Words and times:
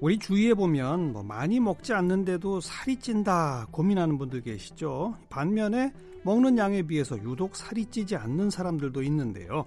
우리 0.00 0.18
주위에 0.18 0.54
보면 0.54 1.12
뭐 1.12 1.22
많이 1.22 1.60
먹지 1.60 1.92
않는데도 1.94 2.60
살이 2.60 2.96
찐다 2.96 3.68
고민하는 3.70 4.18
분들 4.18 4.42
계시죠. 4.42 5.16
반면에 5.30 5.92
먹는 6.24 6.58
양에 6.58 6.82
비해서 6.82 7.16
유독 7.18 7.56
살이 7.56 7.86
찌지 7.86 8.16
않는 8.16 8.50
사람들도 8.50 9.02
있는데요. 9.02 9.64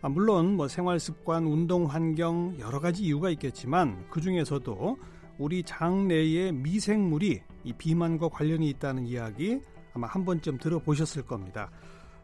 아, 0.00 0.08
물론 0.08 0.56
뭐 0.56 0.68
생활 0.68 1.00
습관, 1.00 1.44
운동 1.46 1.86
환경 1.86 2.54
여러 2.58 2.78
가지 2.78 3.04
이유가 3.04 3.30
있겠지만 3.30 4.06
그 4.10 4.20
중에서도 4.20 4.98
우리 5.38 5.62
장 5.64 6.08
내에 6.08 6.52
미생물이 6.52 7.42
이 7.64 7.72
비만과 7.72 8.28
관련이 8.28 8.68
있다는 8.70 9.06
이야기 9.06 9.60
아마 9.92 10.06
한 10.06 10.24
번쯤 10.24 10.58
들어보셨을 10.58 11.22
겁니다. 11.22 11.70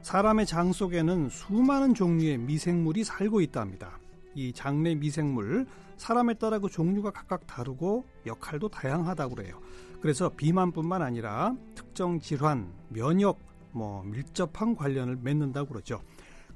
사람의 0.02 0.46
장 0.46 0.72
속에는 0.72 1.28
수많은 1.28 1.94
종류의 1.94 2.38
미생물이 2.38 3.04
살고 3.04 3.40
있답니다. 3.42 3.99
이 4.34 4.52
장내 4.52 4.94
미생물 4.94 5.66
사람에 5.96 6.34
따라 6.34 6.58
그 6.58 6.68
종류가 6.68 7.10
각각 7.10 7.46
다르고 7.46 8.04
역할도 8.26 8.68
다양하다고 8.68 9.34
그래요. 9.34 9.60
그래서 10.00 10.30
비만뿐만 10.30 11.02
아니라 11.02 11.54
특정 11.74 12.20
질환, 12.20 12.72
면역, 12.88 13.38
뭐 13.72 14.02
밀접한 14.04 14.76
관련을 14.76 15.18
맺는다고 15.20 15.68
그러죠. 15.68 16.00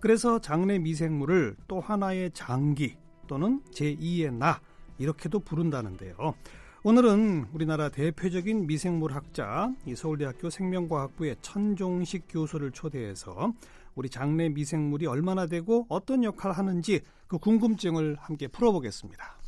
그래서 0.00 0.38
장내 0.38 0.78
미생물을 0.78 1.56
또 1.68 1.80
하나의 1.80 2.30
장기 2.32 2.96
또는 3.26 3.62
제2의 3.70 4.32
나 4.32 4.60
이렇게도 4.98 5.40
부른다는데요. 5.40 6.34
오늘은 6.82 7.46
우리나라 7.54 7.88
대표적인 7.88 8.66
미생물학자 8.66 9.72
서울대학교 9.94 10.50
생명과학부의 10.50 11.36
천종식 11.40 12.24
교수를 12.28 12.72
초대해서 12.72 13.54
우리 13.94 14.08
장내 14.08 14.48
미생물이 14.50 15.06
얼마나 15.06 15.46
되고 15.46 15.86
어떤 15.88 16.24
역할을 16.24 16.56
하는지 16.56 17.00
그 17.26 17.38
궁금증을 17.38 18.16
함께 18.18 18.48
풀어보겠습니다. 18.48 19.38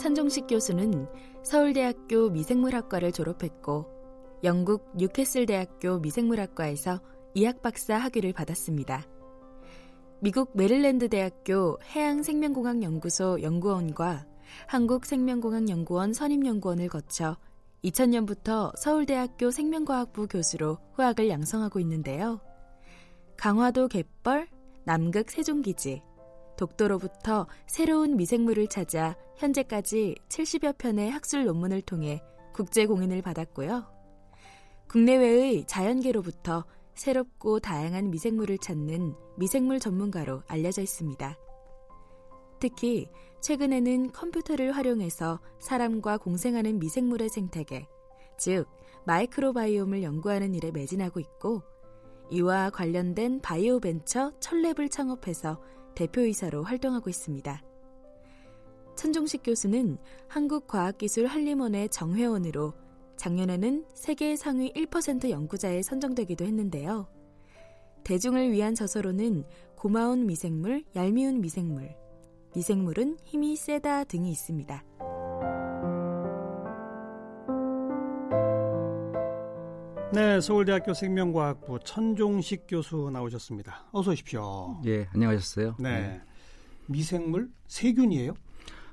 천종식 0.00 0.46
교수는 0.48 1.06
서울대학교 1.42 2.30
미생물학과를 2.30 3.12
졸업했고 3.12 3.86
영국 4.42 4.90
뉴캐슬 4.96 5.44
대학교 5.44 5.98
미생물학과에서 5.98 7.00
이학 7.34 7.60
박사 7.60 7.96
학위를 7.96 8.32
받았습니다. 8.32 9.04
미국 10.22 10.50
메릴랜드 10.54 11.08
대학교 11.08 11.78
해양생명공학연구소 11.94 13.40
연구원과 13.40 14.26
한국생명공학연구원 14.66 16.12
선임연구원을 16.12 16.88
거쳐 16.88 17.38
2000년부터 17.84 18.76
서울대학교 18.76 19.50
생명과학부 19.50 20.26
교수로 20.26 20.76
후학을 20.92 21.30
양성하고 21.30 21.80
있는데요. 21.80 22.38
강화도 23.38 23.88
갯벌, 23.88 24.48
남극 24.84 25.30
세종기지, 25.30 26.02
독도로부터 26.58 27.46
새로운 27.66 28.16
미생물을 28.16 28.66
찾아 28.66 29.16
현재까지 29.38 30.16
70여 30.28 30.76
편의 30.76 31.10
학술 31.10 31.46
논문을 31.46 31.80
통해 31.80 32.22
국제 32.52 32.84
공인을 32.84 33.22
받았고요. 33.22 33.86
국내외의 34.88 35.64
자연계로부터 35.66 36.66
새롭고 37.00 37.60
다양한 37.60 38.10
미생물을 38.10 38.58
찾는 38.58 39.14
미생물 39.38 39.80
전문가로 39.80 40.42
알려져 40.46 40.82
있습니다. 40.82 41.34
특히 42.60 43.08
최근에는 43.40 44.12
컴퓨터를 44.12 44.72
활용해서 44.72 45.40
사람과 45.60 46.18
공생하는 46.18 46.78
미생물의 46.78 47.30
생태계, 47.30 47.88
즉 48.36 48.66
마이크로바이옴을 49.06 50.02
연구하는 50.02 50.54
일에 50.54 50.70
매진하고 50.70 51.20
있고 51.20 51.62
이와 52.28 52.68
관련된 52.68 53.40
바이오 53.40 53.80
벤처 53.80 54.30
철랩을 54.38 54.90
창업해서 54.90 55.58
대표이사로 55.94 56.64
활동하고 56.64 57.08
있습니다. 57.08 57.62
천종식 58.96 59.40
교수는 59.42 59.96
한국과학기술 60.28 61.28
한림원의 61.28 61.88
정회원으로 61.88 62.74
작년에는 63.20 63.84
세계 63.92 64.34
상위 64.34 64.72
1% 64.72 65.28
연구자에 65.28 65.82
선정되기도 65.82 66.46
했는데요. 66.46 67.06
대중을 68.02 68.50
위한 68.50 68.74
저서로는 68.74 69.44
고마운 69.76 70.24
미생물, 70.24 70.84
얄미운 70.96 71.42
미생물, 71.42 71.94
미생물은 72.54 73.18
힘이 73.24 73.56
세다 73.56 74.04
등이 74.04 74.30
있습니다. 74.30 74.84
네, 80.14 80.40
서울대학교 80.40 80.94
생명과학부 80.94 81.80
천종식 81.84 82.64
교수 82.68 83.10
나오셨습니다. 83.12 83.90
어서 83.92 84.12
오십시오. 84.12 84.80
예, 84.86 85.08
안녕하셨어요. 85.12 85.76
네. 85.78 86.00
네. 86.00 86.20
미생물 86.86 87.50
세균이에요? 87.66 88.32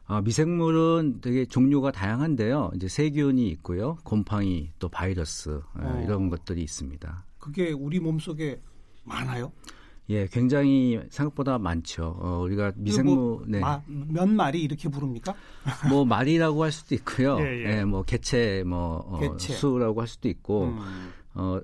아, 0.09 0.21
미생물은 0.21 1.19
되게 1.21 1.45
종류가 1.45 1.91
다양한데요. 1.91 2.71
이제 2.75 2.87
세균이 2.87 3.47
있고요, 3.49 3.97
곰팡이, 4.03 4.71
또 4.79 4.87
바이러스 4.87 5.59
예, 5.81 5.85
어. 5.85 6.01
이런 6.03 6.29
것들이 6.29 6.61
있습니다. 6.63 7.25
그게 7.39 7.71
우리 7.73 7.99
몸 7.99 8.17
속에 8.19 8.61
많아요? 9.03 9.51
예, 10.09 10.25
굉장히 10.27 11.01
생각보다 11.09 11.59
많죠. 11.59 12.15
어, 12.21 12.39
우리가 12.41 12.71
미생물 12.77 13.15
뭐 13.15 13.43
네. 13.45 13.59
마, 13.59 13.81
몇 13.87 14.25
마리 14.29 14.61
이렇게 14.61 14.87
부릅니까? 14.87 15.35
뭐 15.89 16.05
말이라고 16.05 16.63
할 16.63 16.71
수도 16.71 16.95
있고요. 16.95 17.37
예, 17.41 17.65
예. 17.65 17.79
예 17.79 17.83
뭐 17.83 18.03
개체, 18.03 18.63
뭐 18.65 18.99
어, 19.05 19.19
개체. 19.19 19.53
수라고 19.53 19.99
할 19.99 20.07
수도 20.07 20.29
있고, 20.29 20.67
음. 20.67 21.11
어, 21.33 21.59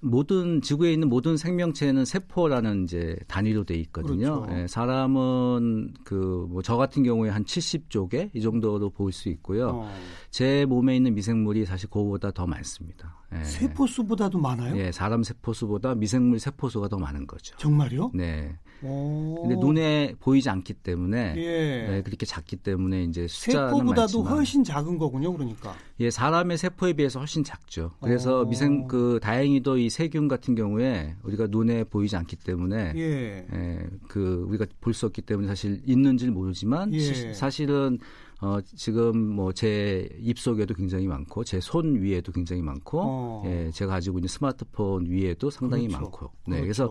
모든 0.00 0.60
지구에 0.60 0.92
있는 0.92 1.08
모든 1.08 1.36
생명체는 1.36 2.04
세포라는 2.04 2.84
이제 2.84 3.16
단위로 3.28 3.64
돼 3.64 3.74
있거든요. 3.76 4.42
그렇죠. 4.42 4.60
예, 4.62 4.66
사람은 4.66 5.94
그 6.04 6.46
뭐 6.50 6.62
저 6.62 6.76
같은 6.76 7.02
경우에 7.02 7.30
한 7.30 7.44
70조개 7.44 8.30
이 8.34 8.40
정도로 8.40 8.90
볼 8.90 9.12
수 9.12 9.28
있고요. 9.30 9.68
어. 9.68 9.90
제 10.30 10.64
몸에 10.66 10.96
있는 10.96 11.14
미생물이 11.14 11.64
사실 11.64 11.88
그거보다 11.88 12.30
더 12.30 12.46
많습니다. 12.46 13.16
예. 13.34 13.42
세포수보다도 13.44 14.38
많아요? 14.38 14.76
예, 14.76 14.92
사람 14.92 15.22
세포수보다 15.22 15.94
미생물 15.94 16.38
세포수가 16.38 16.88
더 16.88 16.98
많은 16.98 17.26
거죠. 17.26 17.56
정말요? 17.56 18.10
네. 18.14 18.56
근데 18.80 19.56
눈에 19.56 20.14
보이지 20.20 20.48
않기 20.50 20.74
때문에 20.74 21.34
예. 21.36 21.86
네, 21.88 22.02
그렇게 22.02 22.26
작기 22.26 22.56
때문에 22.56 23.04
이제 23.04 23.26
숫자는 23.26 23.68
세포보다도 23.68 24.18
많지만, 24.22 24.32
훨씬 24.32 24.64
작은 24.64 24.98
거군요, 24.98 25.32
그러니까. 25.32 25.74
예, 26.00 26.10
사람의 26.10 26.58
세포에 26.58 26.92
비해서 26.92 27.18
훨씬 27.18 27.42
작죠. 27.42 27.92
그래서 28.00 28.40
오. 28.40 28.42
어. 28.42 28.44
미생 28.44 28.86
그 28.86 29.18
다행히도 29.22 29.78
이 29.78 29.88
세균 29.88 30.28
같은 30.28 30.54
경우에 30.54 31.14
우리가 31.22 31.46
눈에 31.48 31.84
보이지 31.84 32.16
않기 32.16 32.36
때문에 32.36 32.92
예, 32.96 33.46
예 33.52 33.88
그 34.08 34.44
우리가 34.48 34.66
볼 34.80 34.92
수 34.96 35.06
없기 35.06 35.22
때문에 35.22 35.46
사실 35.48 35.80
있는지는 35.86 36.32
모르지만 36.34 36.92
예. 36.94 37.32
사실은 37.34 37.98
어, 38.42 38.58
지금 38.60 39.16
뭐 39.30 39.52
제 39.52 40.08
입속에도 40.20 40.74
굉장히 40.74 41.06
많고 41.06 41.42
제 41.44 41.58
손 41.60 42.00
위에도 42.02 42.32
굉장히 42.32 42.60
많고 42.60 43.00
어. 43.02 43.42
예, 43.46 43.70
제가 43.70 43.92
가지고 43.92 44.18
있는 44.18 44.28
스마트폰 44.28 45.06
위에도 45.06 45.48
상당히 45.48 45.86
그렇죠. 45.88 46.02
많고. 46.02 46.30
네. 46.46 46.60
그렇죠. 46.60 46.88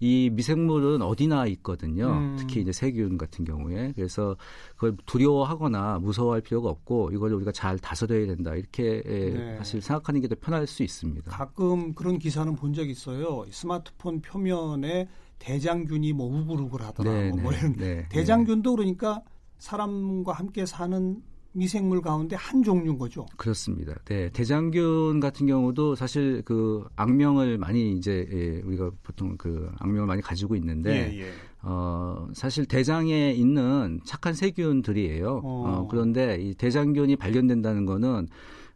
이 0.00 0.28
미생물은 0.32 1.00
어디나 1.00 1.46
있거든요. 1.46 2.08
음. 2.08 2.36
특히 2.38 2.60
이제 2.60 2.72
세균 2.72 3.16
같은 3.16 3.44
경우에. 3.46 3.92
그래서 3.96 4.36
그걸 4.74 4.96
두려워하거나 5.06 5.98
무서워할 6.00 6.42
필요가 6.42 6.68
없고 6.68 7.10
이걸 7.12 7.32
우리가 7.32 7.52
잘 7.52 7.78
다스려야 7.78 8.26
된다. 8.26 8.54
이렇게 8.54 9.02
예, 9.06 9.30
네. 9.30 9.56
사실 9.58 9.80
생각하는 9.80 10.20
게 10.20 10.28
더 10.28 10.36
편할 10.40 10.66
수 10.66 10.82
있습니다. 10.82 11.30
가끔 11.30 11.94
그런 11.94 12.18
기사는 12.18 12.54
본 12.56 12.72
적 12.74 12.88
있어요. 12.88 13.44
스마트폰 13.50 14.20
표면에 14.20 15.08
대장균이 15.38 16.12
뭐 16.12 16.26
우글우글 16.26 16.80
하더라. 16.82 17.12
네, 17.12 17.30
뭐, 17.30 17.42
뭐 17.42 17.52
이런 17.52 17.72
네, 17.76 18.06
대장균도 18.10 18.76
그러니까 18.76 19.22
사람과 19.62 20.32
함께 20.32 20.66
사는 20.66 21.22
미생물 21.52 22.00
가운데 22.02 22.34
한 22.34 22.64
종류인 22.64 22.98
거죠. 22.98 23.24
그렇습니다. 23.36 23.94
네, 24.06 24.28
대장균 24.30 25.20
같은 25.20 25.46
경우도 25.46 25.94
사실 25.94 26.42
그 26.44 26.84
악명을 26.96 27.58
많이 27.58 27.92
이제 27.92 28.26
예, 28.32 28.60
우리가 28.66 28.90
보통 29.04 29.36
그 29.36 29.70
악명을 29.78 30.08
많이 30.08 30.20
가지고 30.20 30.56
있는데 30.56 31.14
예, 31.14 31.20
예. 31.20 31.30
어 31.62 32.26
사실 32.32 32.66
대장에 32.66 33.30
있는 33.30 34.00
착한 34.04 34.34
세균들이에요. 34.34 35.28
어. 35.28 35.40
어, 35.44 35.88
그런데 35.88 36.38
이 36.40 36.54
대장균이 36.54 37.14
발견된다는 37.14 37.86
거는 37.86 38.26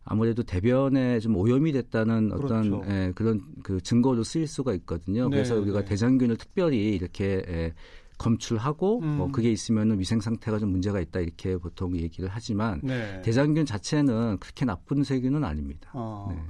아무래도 0.05 0.45
대변에 0.45 1.19
좀 1.19 1.35
오염이 1.35 1.73
됐다는 1.73 2.31
어떤 2.33 2.71
그렇죠. 2.71 2.85
예, 2.89 3.13
그런 3.17 3.41
그 3.65 3.81
증거로 3.81 4.23
쓰일 4.23 4.47
수가 4.47 4.73
있거든요. 4.75 5.25
네, 5.25 5.31
그래서 5.31 5.57
우리가 5.57 5.81
네. 5.81 5.87
대장균을 5.87 6.37
특별히 6.37 6.95
이렇게 6.95 7.43
예, 7.49 7.75
검출하고 8.19 9.01
음. 9.01 9.17
뭐 9.19 9.29
그게 9.31 9.51
있으면은 9.51 9.99
위생 9.99 10.21
상태가 10.21 10.59
좀 10.59 10.71
문제가 10.71 11.01
있다 11.01 11.21
이렇게 11.21 11.57
보통 11.57 11.97
얘기를 11.97 12.29
하지만 12.33 12.81
네. 12.83 13.21
대장균 13.23 13.67
자체는 13.67 14.39
그렇게 14.39 14.65
나쁜 14.65 15.05
세균은 15.05 15.45
아닙니다. 15.45 15.91
어. 15.93 16.29
네. 16.31 16.41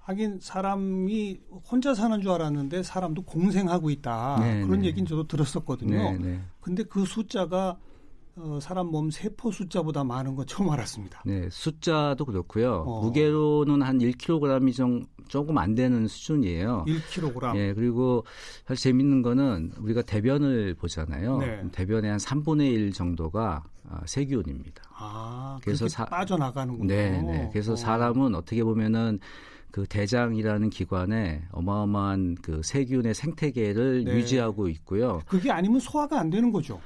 하긴 0.00 0.38
사람이 0.38 1.40
혼자 1.70 1.94
사는 1.94 2.20
줄 2.20 2.30
알았는데 2.30 2.82
사람도 2.82 3.22
공생하고 3.22 3.88
있다 3.88 4.36
네, 4.40 4.62
그런 4.62 4.80
네. 4.80 4.88
얘기는 4.88 5.06
저도 5.06 5.26
들었었거든요. 5.26 5.96
네, 5.96 6.18
네. 6.18 6.40
근데 6.60 6.82
그 6.82 7.06
숫자가 7.06 7.78
어, 8.36 8.58
사람 8.60 8.88
몸 8.88 9.10
세포 9.10 9.52
숫자보다 9.52 10.02
많은 10.02 10.34
거 10.34 10.44
처음 10.44 10.70
알았습니다. 10.70 11.22
네, 11.24 11.48
숫자도 11.50 12.24
그렇고요. 12.24 12.84
어. 12.86 13.02
무게로는 13.02 13.82
한 13.82 13.98
1kg이 13.98 14.74
좀 14.74 15.04
조금 15.28 15.56
안 15.58 15.74
되는 15.74 16.08
수준이에요. 16.08 16.84
1kg. 16.86 17.56
예, 17.56 17.74
그리고 17.74 18.24
사실 18.66 18.90
재밌는 18.90 19.22
거는 19.22 19.72
우리가 19.78 20.02
대변을 20.02 20.74
보잖아요. 20.74 21.38
네. 21.38 21.62
대변의 21.70 22.10
한 22.10 22.18
3분의 22.18 22.72
1 22.72 22.92
정도가 22.92 23.62
아, 23.88 24.00
세균입니다. 24.06 24.82
아, 24.96 25.58
그래서 25.62 25.86
사, 25.88 26.04
빠져나가는군요. 26.04 26.88
네, 26.88 27.22
네. 27.22 27.48
그래서 27.52 27.74
어. 27.74 27.76
사람은 27.76 28.34
어떻게 28.34 28.64
보면은 28.64 29.20
그 29.70 29.86
대장이라는 29.86 30.70
기관에 30.70 31.42
어마어마한 31.52 32.36
그 32.42 32.62
세균의 32.62 33.14
생태계를 33.14 34.04
네. 34.04 34.14
유지하고 34.14 34.68
있고요. 34.68 35.20
그게 35.26 35.50
아니면 35.50 35.80
소화가 35.80 36.18
안 36.18 36.30
되는 36.30 36.50
거죠. 36.50 36.80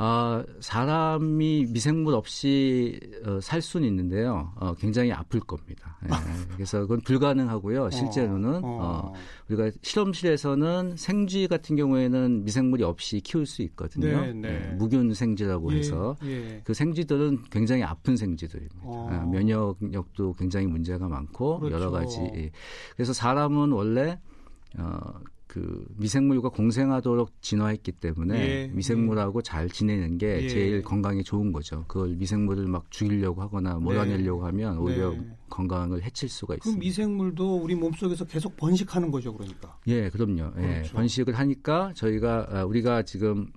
아, 0.00 0.44
사람이 0.60 1.66
미생물 1.70 2.14
없이 2.14 3.00
어, 3.26 3.40
살 3.42 3.60
수는 3.60 3.88
있는데요. 3.88 4.52
어, 4.54 4.72
굉장히 4.74 5.10
아플 5.10 5.40
겁니다. 5.40 5.98
예, 6.04 6.08
그래서 6.54 6.82
그건 6.82 7.00
불가능하고요. 7.00 7.82
어, 7.82 7.90
실제로는 7.90 8.64
어, 8.64 8.78
어. 8.80 9.12
우리가 9.48 9.72
실험실에서는 9.82 10.94
생쥐 10.96 11.48
같은 11.48 11.74
경우에는 11.74 12.44
미생물이 12.44 12.84
없이 12.84 13.20
키울 13.20 13.44
수 13.44 13.62
있거든요. 13.62 14.20
네, 14.20 14.32
네. 14.34 14.70
예, 14.70 14.74
무균 14.74 15.12
생쥐라고 15.12 15.72
예, 15.72 15.78
해서 15.78 16.16
예. 16.22 16.60
그 16.62 16.74
생쥐들은 16.74 17.46
굉장히 17.50 17.82
아픈 17.82 18.16
생쥐들입니다. 18.16 18.76
어. 18.82 19.08
아, 19.10 19.26
면역력도 19.26 20.34
굉장히 20.34 20.68
문제가 20.68 21.08
많고 21.08 21.58
그렇죠. 21.58 21.74
여러 21.74 21.90
가지. 21.90 22.20
예. 22.36 22.52
그래서 22.94 23.12
사람은 23.12 23.72
원래 23.72 24.20
어, 24.76 24.98
그 25.46 25.86
미생물과 25.96 26.50
공생하도록 26.50 27.40
진화했기 27.40 27.92
때문에 27.92 28.38
예, 28.38 28.70
미생물하고 28.74 29.38
예. 29.38 29.42
잘 29.42 29.68
지내는 29.68 30.18
게 30.18 30.42
예. 30.42 30.48
제일 30.48 30.82
건강에 30.82 31.22
좋은 31.22 31.52
거죠. 31.52 31.84
그걸 31.88 32.10
미생물을 32.16 32.66
막 32.66 32.90
죽이려고 32.90 33.40
하거나 33.40 33.76
몰아내려고 33.78 34.42
네. 34.42 34.46
하면 34.46 34.78
오히려 34.78 35.12
네. 35.12 35.36
건강을 35.48 36.02
해칠 36.02 36.28
수가 36.28 36.54
있습니다. 36.54 36.78
그 36.78 36.84
미생물도 36.84 37.56
우리 37.56 37.74
몸속에서 37.74 38.26
계속 38.26 38.56
번식하는 38.56 39.10
거죠, 39.10 39.32
그러니까. 39.32 39.78
예, 39.86 40.10
그럼요. 40.10 40.52
예, 40.58 40.60
그렇죠. 40.60 40.90
예, 40.90 40.92
번식을 40.92 41.34
하니까 41.38 41.92
저희가 41.96 42.46
아, 42.50 42.64
우리가 42.64 43.02
지금 43.04 43.50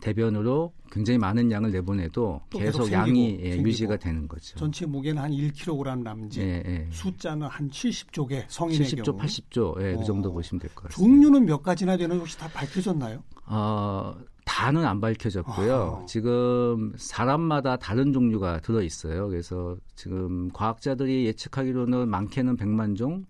대변으로 0.00 0.72
굉장히 0.90 1.18
많은 1.18 1.50
양을 1.50 1.72
내보내도 1.72 2.40
계속, 2.50 2.84
계속 2.84 2.92
양이 2.92 3.38
예, 3.42 3.56
유지가 3.58 3.96
되는 3.96 4.28
거죠. 4.28 4.56
전체 4.58 4.86
무게는 4.86 5.22
한 5.22 5.30
1kg 5.30 6.02
남짓. 6.02 6.42
예, 6.42 6.62
예. 6.66 6.86
숫자는 6.90 7.46
한 7.46 7.68
70조 7.70 8.28
개 8.28 8.44
성인의 8.48 8.86
70조, 8.86 9.04
경우. 9.04 9.18
80조 9.18 9.80
예, 9.82 9.92
그 9.92 9.96
어. 9.96 10.00
그 10.00 10.04
정도 10.04 10.32
보시면 10.32 10.60
될 10.60 10.70
것 10.74 10.84
같습니다. 10.88 10.96
종류는 10.96 11.46
몇 11.46 11.62
가지나 11.62 11.96
되는 11.96 12.18
혹시 12.18 12.38
다 12.38 12.48
밝혀졌나요? 12.48 13.22
어, 13.46 14.14
다는 14.44 14.84
안 14.84 15.00
밝혀졌고요. 15.00 16.00
아. 16.02 16.06
지금 16.06 16.92
사람마다 16.96 17.76
다른 17.76 18.12
종류가 18.12 18.60
들어 18.60 18.82
있어요. 18.82 19.28
그래서 19.28 19.76
지금 19.96 20.50
과학자들이 20.52 21.26
예측하기로는 21.26 22.08
많게는 22.08 22.56
100만 22.56 22.96
종. 22.96 23.24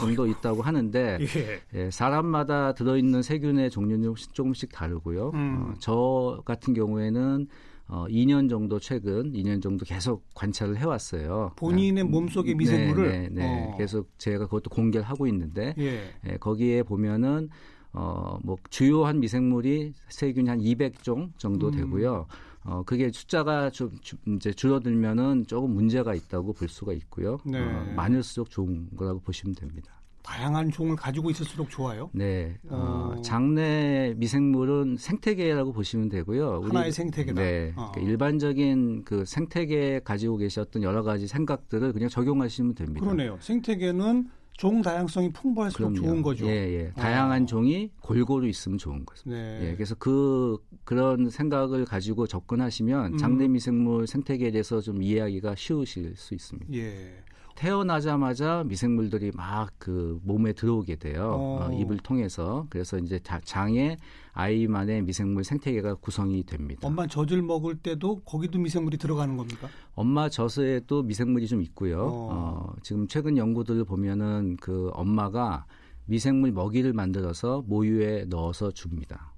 정도 0.00 0.26
있다고 0.26 0.62
하는데 0.62 1.18
예. 1.20 1.60
예, 1.78 1.90
사람마다 1.90 2.74
들어있는 2.74 3.22
세균의 3.22 3.70
종류는 3.70 4.14
조금씩 4.32 4.72
다르고요. 4.72 5.30
음. 5.34 5.56
어, 5.58 5.74
저 5.78 6.42
같은 6.44 6.74
경우에는 6.74 7.46
어, 7.86 8.06
2년 8.08 8.48
정도 8.48 8.78
최근 8.78 9.32
2년 9.32 9.62
정도 9.62 9.84
계속 9.84 10.24
관찰을 10.34 10.78
해왔어요. 10.78 11.52
본인의 11.56 12.04
아, 12.04 12.06
몸속의 12.06 12.54
미생물을 12.54 13.08
네, 13.10 13.18
네, 13.18 13.28
네. 13.30 13.72
어. 13.72 13.76
계속 13.76 14.08
제가 14.18 14.46
그것도 14.46 14.70
공개를 14.70 15.04
하고 15.06 15.26
있는데 15.26 15.74
예. 15.78 16.00
예, 16.26 16.36
거기에 16.38 16.82
보면은 16.82 17.50
어, 17.92 18.38
뭐 18.42 18.56
주요한 18.70 19.20
미생물이 19.20 19.92
세균이 20.08 20.48
한 20.48 20.58
200종 20.60 21.30
정도 21.38 21.68
음. 21.68 21.72
되고요. 21.72 22.26
어, 22.64 22.82
그게 22.84 23.10
숫자가 23.12 23.70
좀, 23.70 23.90
좀 24.00 24.18
이제 24.36 24.52
줄어들면은 24.52 25.46
조금 25.46 25.70
문제가 25.70 26.14
있다고 26.14 26.54
볼 26.54 26.68
수가 26.68 26.92
있고요. 26.94 27.38
네. 27.44 27.60
어, 27.60 27.92
많을수록 27.94 28.50
좋은 28.50 28.88
거라고 28.96 29.20
보시면 29.20 29.54
됩니다. 29.54 29.92
다양한 30.22 30.70
종을 30.70 30.96
가지고 30.96 31.30
있을수록 31.30 31.68
좋아요. 31.68 32.08
네, 32.14 32.58
어, 32.70 33.12
어. 33.14 33.20
장내 33.20 34.14
미생물은 34.16 34.96
생태계라고 34.98 35.74
보시면 35.74 36.08
되고요. 36.08 36.62
하나의 36.64 36.86
우리, 36.86 36.92
생태계다. 36.92 37.42
네, 37.42 37.74
어. 37.76 37.90
그러니까 37.92 38.00
일반적인 38.00 39.04
그 39.04 39.26
생태계 39.26 40.00
가지고 40.02 40.38
계셨던 40.38 40.82
여러 40.82 41.02
가지 41.02 41.26
생각들을 41.26 41.92
그냥 41.92 42.08
적용하시면 42.08 42.74
됩니다. 42.74 43.00
그러네요. 43.04 43.36
생태계는 43.40 44.30
종 44.56 44.82
다양성이 44.82 45.32
풍부할수록 45.32 45.92
그럼요. 45.92 46.06
좋은 46.06 46.22
거죠. 46.22 46.46
예, 46.46 46.50
예. 46.50 46.92
다양한 46.92 47.42
어. 47.42 47.46
종이 47.46 47.90
골고루 48.00 48.46
있으면 48.48 48.78
좋은 48.78 49.04
거죠. 49.04 49.28
네. 49.28 49.70
예, 49.70 49.74
그래서 49.74 49.94
그 49.96 50.58
그런 50.84 51.28
생각을 51.28 51.84
가지고 51.84 52.26
접근하시면 52.26 53.14
음. 53.14 53.18
장내 53.18 53.48
미생물 53.48 54.06
생태계에 54.06 54.52
대해서 54.52 54.80
좀 54.80 55.02
이해하기가 55.02 55.54
쉬우실 55.56 56.14
수 56.16 56.34
있습니다. 56.34 56.72
예. 56.74 57.14
태어나자마자 57.56 58.64
미생물들이 58.66 59.30
막 59.34 59.74
그 59.84 60.18
몸에 60.22 60.54
들어오게 60.54 60.96
돼요. 60.96 61.34
어. 61.38 61.68
어, 61.68 61.72
입을 61.78 61.98
통해서. 61.98 62.66
그래서 62.70 62.96
이제 62.96 63.20
장에 63.44 63.98
아이만의 64.32 65.02
미생물 65.02 65.44
생태계가 65.44 65.96
구성이 65.96 66.42
됩니다. 66.42 66.80
엄마 66.88 67.06
젖을 67.06 67.42
먹을 67.42 67.76
때도 67.76 68.20
거기도 68.20 68.58
미생물이 68.58 68.96
들어가는 68.96 69.36
겁니까? 69.36 69.68
엄마 69.94 70.30
젖에도 70.30 71.02
미생물이 71.02 71.46
좀 71.48 71.60
있고요. 71.60 71.98
어. 72.00 72.28
어, 72.32 72.76
지금 72.82 73.06
최근 73.08 73.36
연구들을 73.36 73.84
보면은 73.84 74.43
그 74.60 74.90
엄마가 74.94 75.66
미생물 76.06 76.52
먹이를 76.52 76.92
만들어서 76.92 77.62
모유에 77.66 78.26
넣어서 78.28 78.70
줍니다. 78.70 79.34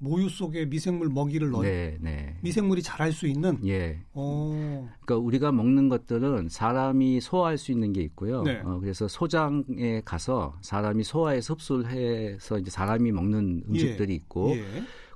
모유 0.00 0.28
속에 0.28 0.66
미생물 0.66 1.08
먹이를 1.08 1.50
넣어 1.50 1.62
네, 1.62 1.98
네. 2.00 2.36
미생물이 2.40 2.82
자랄 2.82 3.12
수 3.12 3.26
있는 3.26 3.58
예. 3.66 4.00
오. 4.14 4.20
어. 4.20 4.88
그러니까 5.00 5.16
우리가 5.16 5.50
먹는 5.50 5.88
것들은 5.88 6.48
사람이 6.48 7.20
소화할 7.20 7.58
수 7.58 7.72
있는 7.72 7.92
게 7.92 8.02
있고요. 8.02 8.42
네. 8.42 8.60
어, 8.64 8.78
그래서 8.78 9.08
소장에 9.08 10.02
가서 10.04 10.56
사람이 10.62 11.02
소화해서 11.02 11.54
흡수를 11.54 11.90
해서 11.90 12.58
이제 12.58 12.70
사람이 12.70 13.10
먹는 13.10 13.64
음식들이 13.68 14.12
예. 14.12 14.16
있고 14.16 14.50
예. 14.56 14.64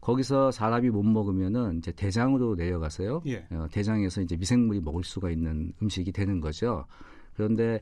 거기서 0.00 0.50
사람이 0.50 0.91
못 0.91 1.05
먹으면은 1.05 1.79
이제 1.79 1.93
대장으로 1.93 2.56
내려가서요. 2.56 3.22
예. 3.27 3.46
어, 3.53 3.69
대장에서 3.70 4.20
이제 4.20 4.37
미생물이 4.37 4.81
먹을 4.81 5.05
수가 5.05 5.31
있는 5.31 5.72
음식이 5.81 6.10
되는 6.10 6.41
거죠. 6.41 6.87
그런데 7.34 7.81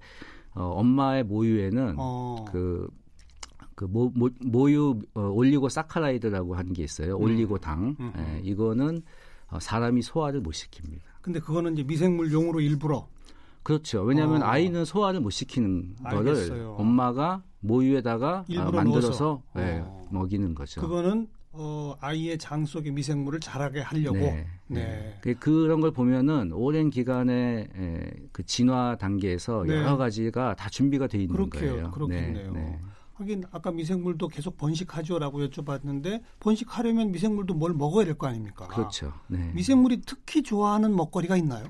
어, 0.54 0.62
엄마의 0.64 1.24
모유에는 1.24 1.94
어. 1.98 2.44
그그 2.50 3.84
모, 3.84 4.10
모, 4.14 4.28
모 4.40 4.70
유 4.70 4.98
어, 5.14 5.20
올리고 5.28 5.68
사카라이드라고 5.68 6.54
하는 6.54 6.72
게 6.72 6.82
있어요. 6.82 7.16
음. 7.16 7.22
올리고 7.22 7.58
당. 7.58 7.96
음. 8.00 8.12
예, 8.16 8.40
이거는 8.44 9.02
어, 9.48 9.58
사람이 9.60 10.02
소화를 10.02 10.40
못 10.40 10.50
시킵니다. 10.52 11.00
근데 11.22 11.40
그거는 11.40 11.74
이제 11.74 11.82
미생물용으로 11.82 12.60
일부러 12.60 13.06
그렇죠. 13.62 14.02
왜냐하면 14.02 14.42
어. 14.42 14.46
아이는 14.46 14.84
소화를 14.84 15.20
못 15.20 15.30
시키는 15.30 15.96
알겠어요. 16.02 16.48
거를 16.48 16.64
엄마가 16.78 17.42
모유에다가 17.60 18.44
어, 18.58 18.70
만들어서 18.72 19.42
네, 19.54 19.80
어. 19.84 20.08
먹이는 20.10 20.54
거죠. 20.54 20.80
그거는 20.80 21.28
어, 21.52 21.96
아이의 22.00 22.38
장 22.38 22.64
속의 22.64 22.92
미생물을 22.92 23.40
자라게 23.40 23.80
하려고. 23.80 24.18
네. 24.18 24.46
네. 24.68 25.18
네. 25.22 25.34
그런 25.34 25.80
걸 25.80 25.90
보면은 25.90 26.52
오랜 26.52 26.90
기간의 26.90 27.68
에, 27.74 28.10
그 28.32 28.44
진화 28.44 28.96
단계에서 28.96 29.64
네. 29.66 29.74
여러 29.76 29.96
가지가 29.96 30.54
다 30.54 30.68
준비가 30.70 31.06
돼 31.08 31.18
있는 31.18 31.34
그렇게요. 31.34 31.70
거예요. 31.72 31.90
그렇겠네요. 31.90 32.52
네. 32.52 32.60
네. 32.60 32.78
하긴 33.14 33.44
아까 33.50 33.70
미생물도 33.72 34.28
계속 34.28 34.56
번식하죠라고 34.56 35.40
여쭤봤는데 35.40 36.22
번식하려면 36.40 37.10
미생물도 37.12 37.52
뭘 37.54 37.74
먹어야 37.74 38.04
될 38.06 38.14
거 38.16 38.28
아닙니까? 38.28 38.66
그렇죠. 38.68 39.12
네. 39.26 39.50
미생물이 39.54 40.02
특히 40.06 40.42
좋아하는 40.42 40.94
먹거리가 40.96 41.36
있나요? 41.36 41.66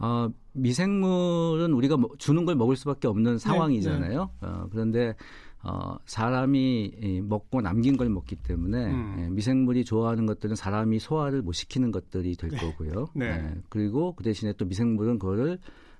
어, 0.00 0.28
미생물은 0.52 1.72
우리가 1.72 1.96
주는 2.18 2.44
걸 2.44 2.54
먹을 2.54 2.76
수밖에 2.76 3.08
없는 3.08 3.32
네, 3.32 3.38
상황이잖아요. 3.38 4.30
어, 4.40 4.66
그런데 4.70 5.14
어, 5.62 5.96
사람이 6.06 7.22
먹고 7.24 7.60
남긴 7.60 7.96
걸 7.96 8.08
먹기 8.08 8.36
때문에 8.36 8.86
음. 8.86 9.16
예, 9.18 9.28
미생물이 9.28 9.84
좋아하는 9.84 10.26
것들은 10.26 10.54
사람이 10.54 10.98
소화를 10.98 11.42
못 11.42 11.52
시키는 11.52 11.90
것들이 11.90 12.36
될 12.36 12.50
네. 12.50 12.56
거고요. 12.58 13.08
네. 13.14 13.26
예, 13.26 13.54
그리고 13.68 14.14
그 14.14 14.22
대신에 14.22 14.52
또 14.52 14.64
미생물은 14.64 15.18
그거를 15.18 15.58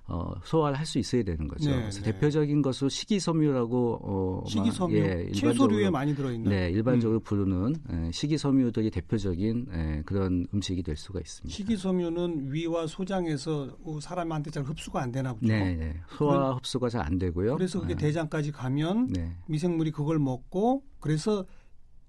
어, 0.09 0.33
소화를 0.43 0.77
할수 0.77 0.99
있어야 0.99 1.23
되는 1.23 1.47
거죠. 1.47 1.69
네, 1.69 1.77
그래서 1.77 2.01
네. 2.01 2.11
대표적인 2.11 2.61
것은 2.61 2.89
식이섬유라고 2.89 3.99
어, 4.01 4.43
식이섬유 4.47 4.97
예, 4.97 5.31
채소류에 5.31 5.89
많이 5.89 6.15
들어있는 6.15 6.49
네 6.49 6.69
일반적으로 6.71 7.19
음. 7.19 7.23
부르는 7.23 7.75
예, 7.91 8.11
식이섬유들이 8.11 8.91
대표적인 8.91 9.67
예, 9.73 10.03
그런 10.05 10.47
음식이 10.53 10.83
될 10.83 10.95
수가 10.95 11.19
있습니다. 11.19 11.55
식이섬유는 11.55 12.51
위와 12.51 12.87
소장에서 12.87 13.69
사람한테 14.01 14.51
잘 14.51 14.63
흡수가 14.63 15.01
안 15.01 15.11
되나 15.11 15.33
보죠. 15.33 15.47
네, 15.47 15.75
네. 15.75 15.95
소화 16.17 16.33
그런, 16.37 16.53
흡수가 16.55 16.89
잘 16.89 16.99
안 16.99 17.17
되고요. 17.17 17.55
그래서 17.55 17.79
그게 17.79 17.95
네. 17.95 18.07
대장까지 18.07 18.51
가면 18.51 19.07
네. 19.07 19.35
미생물이 19.47 19.91
그걸 19.91 20.19
먹고 20.19 20.83
그래서 20.99 21.45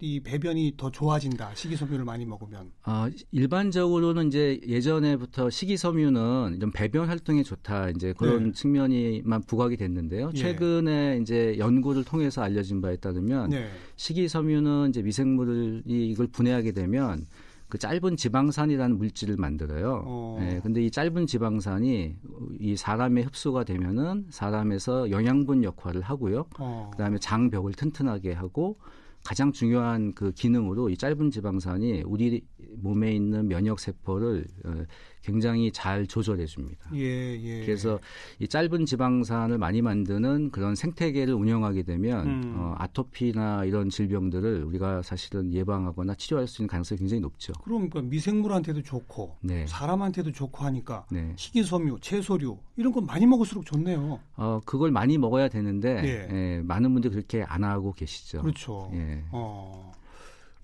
이 0.00 0.20
배변이 0.20 0.74
더 0.76 0.90
좋아진다. 0.90 1.54
식이섬유를 1.54 2.04
많이 2.04 2.24
먹으면. 2.24 2.72
아, 2.82 3.10
일반적으로는 3.30 4.28
이제 4.28 4.60
예전에부터 4.66 5.50
식이섬유는 5.50 6.58
좀 6.60 6.70
배변 6.72 7.08
활동에 7.08 7.42
좋다. 7.42 7.90
이제 7.90 8.14
그런 8.16 8.46
네. 8.46 8.52
측면이만 8.52 9.42
부각이 9.42 9.76
됐는데요. 9.76 10.30
예. 10.34 10.38
최근에 10.38 11.18
이제 11.20 11.56
연구를 11.58 12.04
통해서 12.04 12.42
알려진 12.42 12.80
바에 12.80 12.96
따르면 12.96 13.50
네. 13.50 13.68
식이섬유는 13.96 14.90
이제 14.90 15.02
미생물이 15.02 15.82
이걸 15.86 16.26
분해하게 16.28 16.72
되면 16.72 17.26
그 17.68 17.78
짧은 17.78 18.16
지방산이라는 18.16 18.98
물질을 18.98 19.36
만들어요. 19.36 20.02
어. 20.04 20.38
예, 20.42 20.60
근데 20.60 20.82
이 20.82 20.90
짧은 20.90 21.26
지방산이 21.26 22.16
이 22.58 22.76
사람의 22.76 23.24
흡수가 23.24 23.62
되면은 23.62 24.26
사람에서 24.30 25.10
영양분 25.10 25.62
역할을 25.62 26.00
하고요. 26.00 26.46
어. 26.58 26.90
그다음에 26.92 27.18
장벽을 27.18 27.74
튼튼하게 27.74 28.32
하고 28.32 28.78
가장 29.24 29.52
중요한 29.52 30.12
그 30.14 30.32
기능으로 30.32 30.88
이 30.88 30.96
짧은 30.96 31.30
지방산이 31.30 32.02
우리 32.06 32.42
몸에 32.76 33.12
있는 33.12 33.48
면역 33.48 33.80
세포를 33.80 34.46
어, 34.64 34.84
굉장히 35.22 35.70
잘 35.70 36.06
조절해 36.06 36.46
줍니다. 36.46 36.88
예, 36.94 37.00
예. 37.00 37.60
그래서 37.64 37.98
이 38.38 38.48
짧은 38.48 38.86
지방산을 38.86 39.58
많이 39.58 39.82
만드는 39.82 40.50
그런 40.50 40.74
생태계를 40.74 41.34
운영하게 41.34 41.82
되면 41.82 42.26
음. 42.26 42.54
어, 42.56 42.74
아토피나 42.78 43.64
이런 43.64 43.90
질병들을 43.90 44.64
우리가 44.64 45.02
사실은 45.02 45.52
예방하거나 45.52 46.14
치료할 46.14 46.46
수 46.46 46.62
있는 46.62 46.68
가능성이 46.68 46.98
굉장히 46.98 47.20
높죠. 47.20 47.52
그럼 47.62 47.90
그 47.90 47.98
미생물한테도 47.98 48.82
좋고 48.82 49.36
네. 49.42 49.66
사람한테도 49.66 50.32
좋고 50.32 50.64
하니까 50.64 51.06
네. 51.10 51.32
식이섬유, 51.36 51.98
채소류 52.00 52.58
이런 52.76 52.92
거 52.92 53.00
많이 53.00 53.26
먹을수록 53.26 53.66
좋네요. 53.66 54.20
어, 54.36 54.60
그걸 54.64 54.90
많이 54.90 55.18
먹어야 55.18 55.48
되는데 55.48 56.02
예. 56.04 56.34
예, 56.34 56.62
많은 56.62 56.92
분들이 56.92 57.12
그렇게 57.12 57.42
안 57.42 57.64
하고 57.64 57.92
계시죠. 57.92 58.42
그렇죠. 58.42 58.90
예. 58.94 59.22
어. 59.32 59.92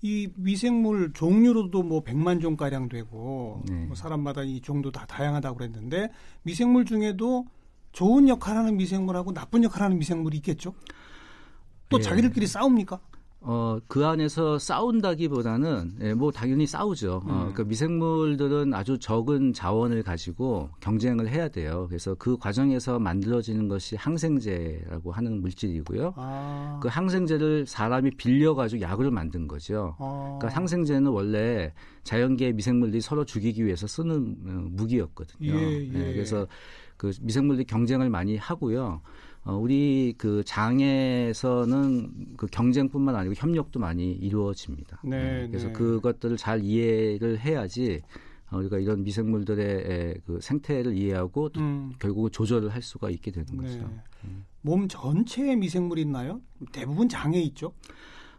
이 0.01 0.29
미생물 0.35 1.11
종류로도 1.13 1.83
뭐 1.83 2.03
100만 2.03 2.41
종 2.41 2.55
가량 2.55 2.87
되고 2.87 3.63
네. 3.67 3.85
뭐 3.85 3.95
사람마다 3.95 4.43
이 4.43 4.61
종도 4.61 4.91
다 4.91 5.05
다양하다고 5.05 5.57
그랬는데 5.57 6.09
미생물 6.43 6.85
중에도 6.85 7.45
좋은 7.93 8.29
역할하는 8.29 8.77
미생물하고 8.77 9.33
나쁜 9.33 9.63
역할하는 9.63 9.97
미생물이 9.97 10.37
있겠죠. 10.37 10.75
또 11.89 11.97
예. 11.97 12.01
자기들끼리 12.01 12.45
싸웁니까? 12.45 12.99
어, 13.39 13.79
그 13.87 14.05
안에서 14.05 14.57
싸운다기보다는, 14.57 15.97
예, 16.01 16.13
뭐, 16.13 16.31
당연히 16.31 16.65
싸우죠. 16.65 17.21
어, 17.25 17.51
그 17.53 17.61
미생물들은 17.61 18.73
아주 18.73 18.97
적은 18.97 19.53
자원을 19.53 20.03
가지고 20.03 20.69
경쟁을 20.79 21.29
해야 21.29 21.47
돼요. 21.47 21.85
그래서 21.87 22.15
그 22.15 22.37
과정에서 22.37 22.99
만들어지는 22.99 23.67
것이 23.67 23.95
항생제라고 23.95 25.11
하는 25.11 25.41
물질이고요. 25.41 26.13
아. 26.17 26.79
그 26.81 26.87
항생제를 26.87 27.67
사람이 27.67 28.11
빌려가지고 28.17 28.81
약을 28.81 29.11
만든 29.11 29.47
거죠. 29.47 29.95
아. 29.99 30.37
그러니까 30.39 30.59
항생제는 30.59 31.11
원래 31.11 31.73
자연계 32.03 32.53
미생물들이 32.53 33.01
서로 33.01 33.23
죽이기 33.23 33.65
위해서 33.65 33.85
쓰는 33.85 34.35
어, 34.45 34.67
무기였거든요. 34.71 35.53
예, 35.53 35.87
예. 35.87 35.93
예, 35.93 36.13
그래서 36.13 36.47
그 36.97 37.11
미생물들이 37.21 37.65
경쟁을 37.65 38.09
많이 38.09 38.35
하고요. 38.35 39.01
어, 39.47 39.55
우리 39.55 40.13
그 40.17 40.43
장에서는 40.45 42.35
그 42.35 42.47
경쟁뿐만 42.47 43.15
아니고 43.15 43.33
협력도 43.33 43.79
많이 43.79 44.11
이루어집니다. 44.11 44.99
네, 45.05 45.41
네. 45.43 45.47
그래서 45.47 45.67
네. 45.67 45.73
그것들을 45.73 46.35
잘 46.35 46.61
이해를 46.61 47.39
해야지 47.39 48.01
어, 48.51 48.57
우리가 48.57 48.77
이런 48.77 49.03
미생물들의 49.03 50.21
그 50.25 50.39
생태를 50.41 50.97
이해하고 50.97 51.49
또 51.49 51.61
음. 51.61 51.93
결국 51.97 52.29
조절을 52.29 52.73
할 52.73 52.81
수가 52.81 53.09
있게 53.09 53.31
되는 53.31 53.47
네. 53.53 53.57
거죠. 53.57 53.89
음. 54.25 54.45
몸 54.61 54.89
전체에 54.89 55.55
미생물이 55.55 56.01
있나요? 56.01 56.41
대부분 56.73 57.07
장에 57.07 57.39
있죠. 57.43 57.71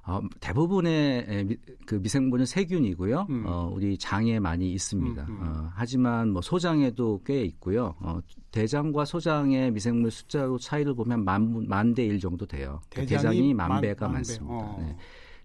어, 0.09 0.23
대부분의 0.41 1.45
미, 1.45 1.57
그 1.87 1.97
미생물은 1.97 2.47
세균이고요. 2.47 3.27
음. 3.29 3.45
어, 3.47 3.71
우리 3.73 3.99
장에 3.99 4.41
많이 4.41 4.73
있습니다. 4.73 5.23
음, 5.29 5.29
음. 5.29 5.41
어, 5.43 5.71
하지만 5.75 6.31
뭐 6.31 6.41
소장에도 6.41 7.21
꽤 7.27 7.43
있고요. 7.45 7.95
어, 8.01 8.19
대장과 8.51 9.05
소장의 9.05 9.71
미생물 9.73 10.11
숫자로 10.11 10.59
차이를 10.59 10.95
보면 10.95 11.25
만, 11.25 11.67
만 11.69 11.95
대 11.95 12.07
일 12.07 12.19
정도 12.21 12.47
돼요. 12.47 12.81
그러니까 12.89 13.17
대장이, 13.17 13.37
대장이 13.37 13.55
만, 13.55 13.81
배가 13.83 14.07
만, 14.07 14.15
많습니다. 14.15 14.55
어. 14.55 14.77
네. 14.81 14.97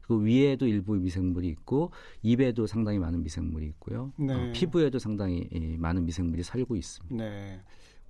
그 0.02 0.24
위에도 0.24 0.66
일부 0.68 0.96
미생물이 0.96 1.48
있고 1.50 1.92
입에도 2.22 2.66
상당히 2.68 3.00
많은 3.00 3.22
미생물이 3.24 3.66
있고요. 3.68 4.12
네. 4.18 4.34
어, 4.34 4.52
피부에도 4.54 4.98
상당히 5.00 5.50
많은 5.78 6.06
미생물이 6.06 6.44
살고 6.44 6.76
있습니다. 6.78 7.16
네. 7.24 7.60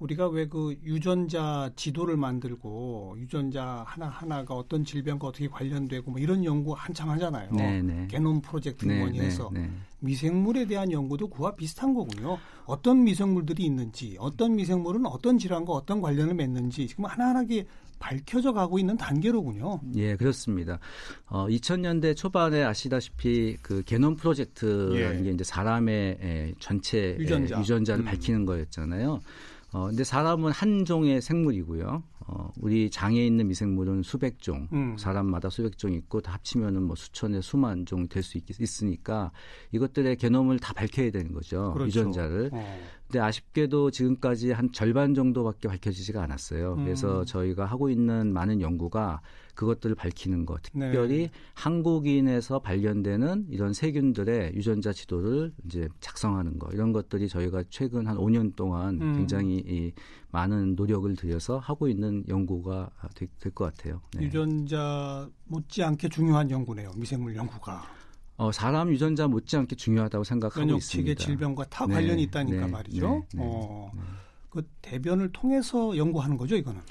우리가 0.03 0.27
왜 0.27 0.43
그 0.53 0.75
유전자 0.83 1.71
지도를 1.75 2.17
만들고 2.17 3.15
유전자 3.17 3.83
하나 3.87 4.07
하나가 4.07 4.53
어떤 4.53 4.83
질병과 4.83 5.27
어떻게 5.29 5.47
관련되고 5.47 6.11
뭐 6.11 6.19
이런 6.19 6.43
연구 6.43 6.73
한참 6.73 7.09
하잖아요. 7.09 7.49
네네. 7.51 7.81
네. 7.81 8.07
게놈 8.07 8.41
프로젝트 8.41 8.85
네, 8.85 8.99
뭐니 8.99 9.17
네, 9.19 9.25
해서 9.25 9.49
네, 9.51 9.61
네. 9.61 9.69
미생물에 9.99 10.65
대한 10.65 10.91
연구도 10.91 11.29
그와 11.29 11.55
비슷한 11.55 11.93
거군요. 11.93 12.37
어떤 12.65 13.03
미생물들이 13.03 13.63
있는지, 13.63 14.15
어떤 14.19 14.55
미생물은 14.57 15.05
어떤 15.05 15.37
질환과 15.39 15.71
어떤 15.73 16.01
관련을 16.01 16.33
맺는지 16.35 16.87
지금 16.87 17.05
하나하나게 17.05 17.65
밝혀져 17.97 18.51
가고 18.51 18.77
있는 18.77 18.97
단계로군요. 18.97 19.79
예, 19.95 20.17
그렇습니다. 20.17 20.77
어, 21.27 21.47
2000년대 21.47 22.15
초반에 22.17 22.61
아시다시피 22.63 23.57
그 23.61 23.81
게놈 23.85 24.17
프로젝트라는 24.17 25.19
예. 25.21 25.23
게 25.23 25.31
이제 25.31 25.43
사람의 25.45 26.55
전체 26.59 27.15
유전자. 27.17 27.59
유전자를 27.59 28.03
음. 28.03 28.05
밝히는 28.05 28.45
거였잖아요. 28.45 29.21
어, 29.73 29.87
근데 29.87 30.03
사람은 30.03 30.51
한 30.51 30.85
종의 30.85 31.19
생물이고요. 31.21 32.03
어, 32.27 32.51
우리 32.61 32.89
장에 32.89 33.25
있는 33.25 33.47
미생물은 33.47 34.03
수백 34.03 34.39
종, 34.39 34.67
음. 34.71 34.95
사람마다 34.97 35.49
수백 35.49 35.77
종 35.77 35.91
있고 35.93 36.21
다 36.21 36.31
합치면은 36.33 36.83
뭐 36.83 36.95
수천에 36.95 37.41
수만 37.41 37.85
종 37.85 38.07
될 38.07 38.21
수 38.23 38.39
있으니까 38.59 39.31
이것들의 39.71 40.15
개놈을 40.17 40.59
다 40.59 40.73
밝혀야 40.73 41.11
되는 41.11 41.33
거죠. 41.33 41.73
그렇죠. 41.73 41.87
유전자를. 41.87 42.49
어. 42.53 42.79
근데 43.13 43.23
아쉽게도 43.23 43.91
지금까지 43.91 44.53
한 44.53 44.71
절반 44.71 45.13
정도밖에 45.13 45.67
밝혀지지가 45.67 46.23
않았어요. 46.23 46.73
음. 46.79 46.83
그래서 46.83 47.23
저희가 47.25 47.65
하고 47.65 47.91
있는 47.91 48.33
많은 48.33 48.59
연구가 48.59 49.21
그것들을 49.53 49.95
밝히는 49.95 50.47
것, 50.47 50.63
특별히 50.63 51.17
네. 51.17 51.31
한국인에서 51.53 52.57
발견되는 52.57 53.45
이런 53.51 53.71
세균들의 53.73 54.55
유전자 54.55 54.91
지도를 54.91 55.53
이제 55.65 55.87
작성하는 55.99 56.57
것 56.57 56.73
이런 56.73 56.91
것들이 56.91 57.29
저희가 57.29 57.65
최근 57.69 58.07
한 58.07 58.17
5년 58.17 58.55
동안 58.55 58.99
음. 58.99 59.13
굉장히 59.13 59.57
이 59.57 59.91
많은 60.31 60.73
노력을 60.73 61.15
들여서 61.15 61.59
하고 61.59 61.87
있는 61.87 62.23
연구가 62.27 62.89
될 63.39 63.51
것 63.53 63.65
같아요. 63.65 64.01
네. 64.17 64.25
유전자 64.25 65.29
못지않게 65.45 66.09
중요한 66.09 66.49
연구네요. 66.49 66.93
미생물 66.97 67.35
연구가. 67.35 67.83
어, 68.37 68.51
사람 68.51 68.91
유전자 68.91 69.27
못지않게 69.27 69.75
중요하다고 69.75 70.23
생각하고 70.23 70.59
면역 70.61 70.77
있습니다. 70.77 71.05
면역 71.05 71.17
체계 71.17 71.25
질병과 71.25 71.65
다 71.65 71.85
네. 71.85 71.93
관련이 71.93 72.23
있다니까 72.23 72.65
네. 72.65 72.71
말이죠. 72.71 73.07
네. 73.09 73.21
네. 73.33 73.43
어, 73.45 73.91
그 74.49 74.67
대변을 74.81 75.31
통해서 75.31 75.95
연구하는 75.95 76.37
거죠, 76.37 76.55
이거는. 76.55 76.81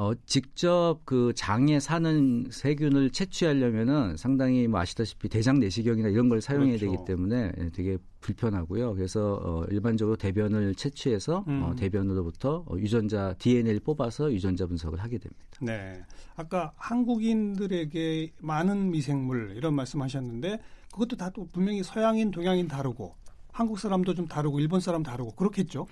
어, 0.00 0.14
직접 0.24 1.00
그 1.04 1.34
장에 1.36 1.78
사는 1.78 2.46
세균을 2.50 3.10
채취하려면은 3.10 4.16
상당히 4.16 4.66
뭐 4.66 4.80
아시다시피 4.80 5.28
대장 5.28 5.60
내시경이나 5.60 6.08
이런 6.08 6.30
걸 6.30 6.40
사용해야 6.40 6.78
그렇죠. 6.78 6.90
되기 6.90 7.04
때문에 7.04 7.52
예, 7.58 7.68
되게 7.68 7.98
불편하고요. 8.22 8.94
그래서 8.94 9.38
어, 9.44 9.64
일반적으로 9.68 10.16
대변을 10.16 10.74
채취해서 10.74 11.40
어, 11.40 11.44
음. 11.48 11.62
어, 11.64 11.74
대변으로부터 11.74 12.64
어, 12.66 12.78
유전자 12.78 13.34
DNA를 13.38 13.80
뽑아서 13.80 14.32
유전자 14.32 14.66
분석을 14.66 14.98
하게 15.00 15.18
됩니다. 15.18 15.44
네. 15.60 16.02
아까 16.34 16.72
한국인들에게 16.76 18.32
많은 18.40 18.90
미생물 18.92 19.52
이런 19.54 19.74
말씀하셨는데 19.74 20.60
그것도 20.92 21.16
다 21.16 21.28
또 21.34 21.46
분명히 21.52 21.82
서양인, 21.82 22.30
동양인 22.30 22.68
다르고 22.68 23.16
한국 23.52 23.78
사람도 23.78 24.14
좀 24.14 24.26
다르고 24.26 24.60
일본 24.60 24.80
사람 24.80 25.02
다르고 25.02 25.32
그렇겠죠. 25.32 25.86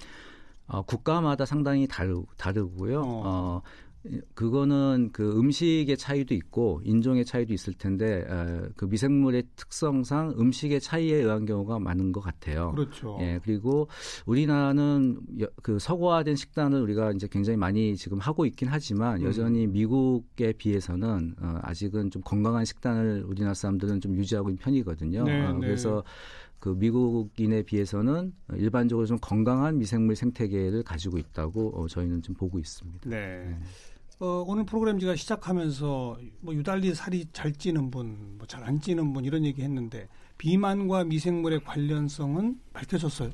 어, 0.68 0.82
국가마다 0.82 1.46
상당히 1.46 1.86
다르, 1.86 2.22
다르고요. 2.36 3.00
어. 3.00 3.22
어, 3.24 3.62
그거는 4.34 5.10
그 5.12 5.38
음식의 5.38 5.96
차이도 5.96 6.34
있고 6.34 6.80
인종의 6.84 7.24
차이도 7.24 7.52
있을 7.52 7.74
텐데 7.74 8.24
어, 8.28 8.68
그 8.76 8.84
미생물의 8.86 9.44
특성상 9.56 10.34
음식의 10.38 10.80
차이에 10.80 11.16
의한 11.16 11.44
경우가 11.44 11.78
많은 11.78 12.12
것 12.12 12.20
같아요. 12.20 12.72
그렇죠. 12.72 13.18
예, 13.20 13.40
그리고 13.42 13.88
우리나라는 14.26 15.20
그 15.62 15.78
서구화된 15.78 16.36
식단을 16.36 16.80
우리가 16.82 17.12
이제 17.12 17.28
굉장히 17.30 17.56
많이 17.56 17.96
지금 17.96 18.18
하고 18.18 18.46
있긴 18.46 18.68
하지만 18.68 19.20
음. 19.20 19.26
여전히 19.26 19.66
미국에 19.66 20.52
비해서는 20.52 21.34
어, 21.40 21.58
아직은 21.62 22.10
좀 22.10 22.22
건강한 22.22 22.64
식단을 22.64 23.24
우리나라 23.26 23.54
사람들은 23.54 24.00
좀 24.00 24.14
유지하고 24.16 24.50
있는 24.50 24.58
편이거든요. 24.62 25.24
네, 25.24 25.46
어, 25.46 25.52
네. 25.54 25.60
그래서 25.60 26.04
그 26.58 26.70
미국인에 26.70 27.62
비해서는 27.62 28.32
일반적으로 28.54 29.06
좀 29.06 29.18
건강한 29.20 29.78
미생물 29.78 30.16
생태계를 30.16 30.82
가지고 30.82 31.18
있다고 31.18 31.70
어, 31.80 31.86
저희는 31.86 32.22
좀 32.22 32.34
보고 32.34 32.58
있습니다. 32.58 33.08
네. 33.08 33.16
네. 33.16 33.58
어, 34.20 34.44
오늘 34.48 34.64
프로그램 34.64 34.98
제가 34.98 35.14
시작하면서 35.14 36.18
뭐 36.40 36.54
유달리 36.54 36.92
살이 36.94 37.26
잘 37.32 37.52
찌는 37.52 37.90
분, 37.90 38.36
뭐 38.38 38.46
잘 38.48 38.64
안 38.64 38.80
찌는 38.80 39.12
분 39.12 39.24
이런 39.24 39.44
얘기 39.44 39.62
했는데 39.62 40.08
비만과 40.38 41.04
미생물의 41.04 41.60
관련성은 41.64 42.58
밝혀졌어요. 42.72 43.30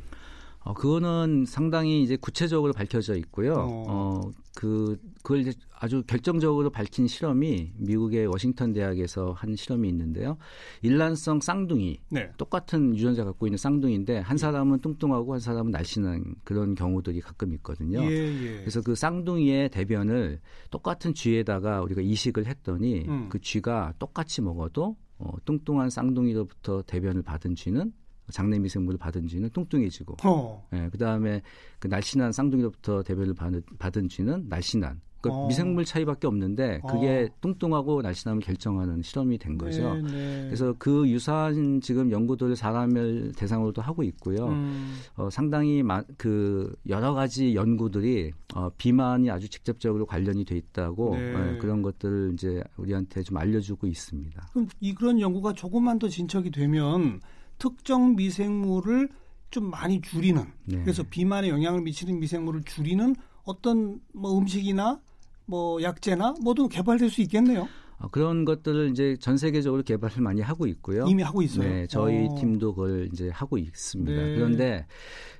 어, 0.60 0.74
그거는 0.74 1.44
상당히 1.46 2.02
이제 2.02 2.16
구체적으로 2.16 2.72
밝혀져 2.74 3.14
있고요. 3.16 3.54
어, 3.54 3.84
어 3.88 4.30
그, 4.54 4.98
그걸 5.24 5.40
이제 5.40 5.54
아주 5.72 6.02
결정적으로 6.06 6.68
밝힌 6.68 7.06
실험이 7.06 7.72
미국의 7.78 8.26
워싱턴 8.26 8.74
대학에서 8.74 9.32
한 9.32 9.56
실험이 9.56 9.88
있는데요. 9.88 10.36
일란성 10.82 11.40
쌍둥이. 11.40 11.98
네. 12.10 12.30
똑같은 12.36 12.94
유전자 12.94 13.24
갖고 13.24 13.46
있는 13.46 13.56
쌍둥이인데 13.56 14.18
한 14.18 14.36
사람은 14.36 14.80
뚱뚱하고 14.80 15.32
한 15.32 15.40
사람은 15.40 15.72
날씬한 15.72 16.34
그런 16.44 16.74
경우들이 16.74 17.22
가끔 17.22 17.54
있거든요. 17.54 18.02
예, 18.02 18.10
예. 18.10 18.58
그래서 18.58 18.82
그 18.82 18.94
쌍둥이의 18.94 19.70
대변을 19.70 20.40
똑같은 20.70 21.14
쥐에다가 21.14 21.80
우리가 21.80 22.02
이식을 22.02 22.44
했더니 22.44 23.06
음. 23.08 23.30
그 23.30 23.40
쥐가 23.40 23.94
똑같이 23.98 24.42
먹어도 24.42 24.94
어, 25.16 25.32
뚱뚱한 25.46 25.88
쌍둥이로부터 25.88 26.82
대변을 26.82 27.22
받은 27.22 27.54
쥐는 27.54 27.94
장내 28.30 28.58
미 28.58 28.68
생물을 28.68 28.98
받은 28.98 29.26
쥐는 29.26 29.50
뚱뚱해지고, 29.50 30.16
어. 30.24 30.68
예, 30.74 30.88
그 30.90 30.98
다음에 30.98 31.40
그 31.78 31.88
날씬한 31.88 32.32
쌍둥이로부터 32.32 33.02
대변을 33.02 33.34
받은, 33.34 33.62
받은 33.78 34.08
쥐는 34.08 34.48
날씬한. 34.48 35.00
그 35.24 35.30
어. 35.32 35.46
미생물 35.46 35.86
차이밖에 35.86 36.26
없는데 36.26 36.82
그게 36.86 37.30
어. 37.30 37.36
뚱뚱하고 37.40 38.02
날씬함을 38.02 38.42
결정하는 38.42 39.00
실험이 39.00 39.38
된 39.38 39.56
거죠. 39.56 39.94
네, 39.94 40.02
네. 40.02 40.42
그래서 40.44 40.74
그 40.78 41.08
유사한 41.08 41.80
지금 41.80 42.10
연구들을 42.10 42.54
사람을 42.56 43.32
대상으로도 43.34 43.80
하고 43.80 44.02
있고요. 44.02 44.48
음. 44.48 44.96
어, 45.16 45.30
상당히 45.30 45.82
마, 45.82 46.02
그 46.18 46.76
여러 46.90 47.14
가지 47.14 47.54
연구들이 47.54 48.32
어, 48.54 48.68
비만이 48.76 49.30
아주 49.30 49.48
직접적으로 49.48 50.04
관련이 50.04 50.44
돼 50.44 50.58
있다고 50.58 51.16
네. 51.16 51.34
어, 51.34 51.58
그런 51.58 51.80
것들을 51.80 52.32
이제 52.34 52.62
우리한테 52.76 53.22
좀 53.22 53.38
알려주고 53.38 53.86
있습니다. 53.86 54.48
그럼 54.52 54.68
이 54.80 54.94
그런 54.94 55.18
연구가 55.20 55.54
조금만 55.54 55.98
더 55.98 56.06
진척이 56.06 56.50
되면 56.50 57.20
특정 57.56 58.14
미생물을 58.14 59.08
좀 59.50 59.70
많이 59.70 60.02
줄이는 60.02 60.44
네. 60.66 60.82
그래서 60.82 61.02
비만에 61.02 61.48
영향을 61.48 61.80
미치는 61.80 62.20
미생물을 62.20 62.64
줄이는 62.64 63.16
어떤 63.44 64.00
뭐 64.12 64.36
음식이나 64.36 65.00
뭐 65.46 65.82
약제나 65.82 66.34
뭐든 66.42 66.68
개발될 66.68 67.10
수 67.10 67.20
있겠네요. 67.22 67.68
어, 67.98 68.08
그런 68.08 68.44
것들을 68.44 68.90
이제 68.90 69.16
전 69.20 69.36
세계적으로 69.36 69.82
개발을 69.82 70.20
많이 70.20 70.40
하고 70.40 70.66
있고요. 70.66 71.06
이미 71.06 71.22
하고 71.22 71.42
있어요. 71.42 71.68
네, 71.68 71.86
저희 71.86 72.26
어. 72.26 72.34
팀도 72.38 72.74
그걸 72.74 73.08
이제 73.12 73.30
하고 73.30 73.56
있습니다. 73.56 74.12
네. 74.12 74.34
그런데 74.34 74.86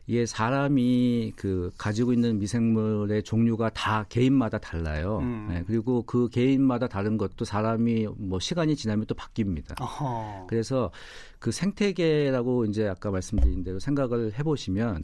이게 0.07 0.27
사람이 0.27 1.33
그 1.37 1.73
가지고 1.77 2.13
있는 2.13 2.39
미생물의 2.39 3.23
종류가 3.23 3.71
다 3.71 4.05
개인마다 4.09 4.59
달라요. 4.59 5.19
음. 5.23 5.47
네, 5.51 5.65
그리고 5.67 6.03
그 6.03 6.29
개인마다 6.29 6.87
다른 6.87 7.17
것도 7.17 7.45
사람이 7.45 8.09
뭐 8.17 8.39
시간이 8.39 8.77
지나면 8.77 9.07
또 9.07 9.15
바뀝니다. 9.15 9.81
어허. 9.81 10.47
그래서 10.49 10.91
그 11.39 11.51
생태계라고 11.51 12.67
이제 12.67 12.87
아까 12.87 13.11
말씀드린 13.11 13.65
대로 13.65 13.79
생각을 13.79 14.39
해보시면 14.39 15.03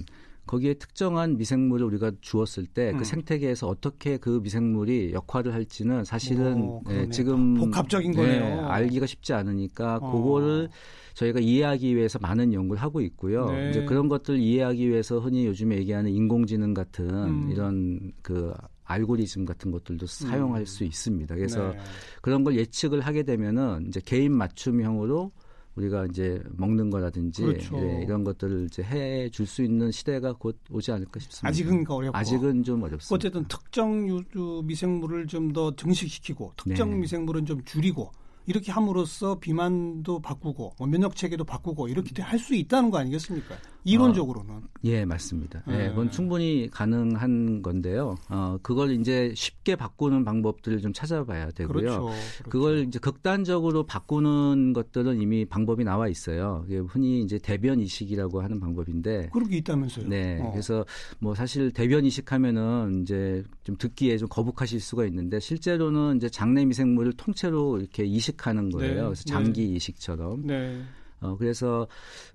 거기에 0.51 0.75
특정한 0.75 1.37
미생물을 1.37 1.87
우리가 1.87 2.11
주었을 2.21 2.67
때그 2.67 2.99
음. 2.99 3.05
생태계에서 3.05 3.69
어떻게 3.69 4.17
그 4.17 4.41
미생물이 4.43 5.13
역할을 5.13 5.55
할지는 5.55 6.05
사실은 6.05 6.61
오, 6.61 6.83
네, 6.89 7.09
지금 7.09 7.55
복합적인 7.55 8.13
거네요. 8.13 8.41
네, 8.41 8.61
알기가 8.61 9.07
쉽지 9.07 9.33
않으니까 9.33 9.99
어. 10.03 10.11
그거를 10.11 10.69
저희가 11.15 11.39
이해하기 11.39 11.95
위해서 11.95 12.19
많은 12.19 12.53
연구를 12.53 12.83
하고 12.83 13.01
있고요. 13.01 13.49
네. 13.49 13.71
이제 13.71 13.85
그런 13.85 14.09
것들 14.09 14.41
이해하기 14.41 14.89
위해서 14.89 15.21
흔히 15.21 15.47
요즘에 15.47 15.77
얘기하는 15.77 16.11
인공지능 16.11 16.75
같은 16.75 17.09
음. 17.09 17.51
이런 17.53 18.11
그 18.21 18.53
알고리즘 18.83 19.45
같은 19.45 19.71
것들도 19.71 20.05
사용할 20.07 20.63
음. 20.63 20.67
수 20.67 20.83
있습니다. 20.83 21.33
그래서 21.37 21.71
네. 21.71 21.79
그런 22.23 22.43
걸 22.43 22.57
예측을 22.57 23.03
하게 23.03 23.23
되면은 23.23 23.85
이제 23.87 24.01
개인 24.05 24.33
맞춤형으로 24.33 25.31
우리가 25.77 26.07
이제 26.07 26.43
먹는 26.57 26.91
거라든지 26.91 27.43
그렇죠. 27.43 27.77
네, 27.81 28.03
이런 28.03 28.25
것들을 28.25 28.65
이제 28.67 28.83
해 28.83 29.29
줄 29.31 29.47
수 29.47 29.63
있는 29.63 29.91
시대가 29.93 30.33
곧 30.33 30.59
오지 30.71 30.91
않을까 30.93 31.21
싶습니다. 31.21 31.49
아직은 31.49 31.85
어렵고 31.89 32.17
아직은 32.17 32.63
좀 32.65 32.83
어렵습니다. 32.83 33.15
어쨌든 33.15 33.45
특정 33.49 34.09
유주 34.09 34.63
미생물을 34.65 35.27
좀 35.27 35.53
더 35.53 35.75
증식시키고 35.75 36.53
특정 36.57 36.91
네. 36.91 36.97
미생물은 36.99 37.47
좀 37.47 37.65
줄이고 37.65 38.11
이렇게 38.47 38.73
함으로써 38.73 39.39
비만도 39.39 40.21
바꾸고 40.21 40.75
뭐 40.79 40.87
면역 40.89 41.15
체계도 41.17 41.45
바꾸고 41.45 41.89
이렇게 41.89 42.21
할 42.23 42.39
수 42.39 42.55
있다는 42.55 42.91
거 42.91 42.99
아니겠습니까? 42.99 43.55
이론적으로는. 43.85 44.55
어, 44.55 44.63
예, 44.85 45.05
맞습니다. 45.05 45.63
예, 45.69 45.73
네. 45.73 45.89
그건 45.91 46.11
충분히 46.11 46.69
가능한 46.71 47.63
건데요. 47.63 48.17
어, 48.29 48.59
그걸 48.63 48.93
이제 48.93 49.33
쉽게 49.35 49.77
바꾸는 49.77 50.25
방법들을 50.25 50.81
좀 50.81 50.93
찾아봐야 50.93 51.51
되고요. 51.51 51.73
그렇죠, 51.73 52.05
그렇죠. 52.07 52.51
그걸 52.51 52.79
이제 52.87 52.99
극단적으로 52.99 53.85
바꾸는 53.85 54.73
것들은 54.73 55.21
이미 55.21 55.45
방법이 55.45 55.85
나와 55.85 56.09
있어요. 56.09 56.65
흔히 56.89 57.23
이제 57.23 57.39
대변 57.39 57.81
이식이라고 57.81 58.43
하는 58.43 58.61
방법인데. 58.61 59.31
그런 59.33 59.49
게 59.49 59.59
있다면서요? 59.59 60.09
네. 60.09 60.41
어. 60.41 60.51
그래서 60.51 60.85
뭐 61.19 61.35
사실 61.35 61.71
대변 61.73 62.05
이식하면은 62.05 63.03
이제 63.03 63.45
좀 63.65 63.77
듣기에 63.77 64.19
좀 64.19 64.29
거북하실 64.29 64.81
수가 64.81 65.07
있는데 65.07 65.41
실제로는 65.41 66.17
이제 66.17 66.29
장내 66.29 66.65
미생물을 66.65 67.15
통째로 67.15 67.79
이렇게 67.79 68.05
이식하는 68.05 68.71
거예요. 68.71 68.95
네. 68.95 69.03
그래서 69.03 69.25
장기 69.25 69.69
네. 69.69 69.77
이식처럼. 69.77 70.47
네. 70.47 70.83
어, 71.21 71.37
그래서 71.37 71.87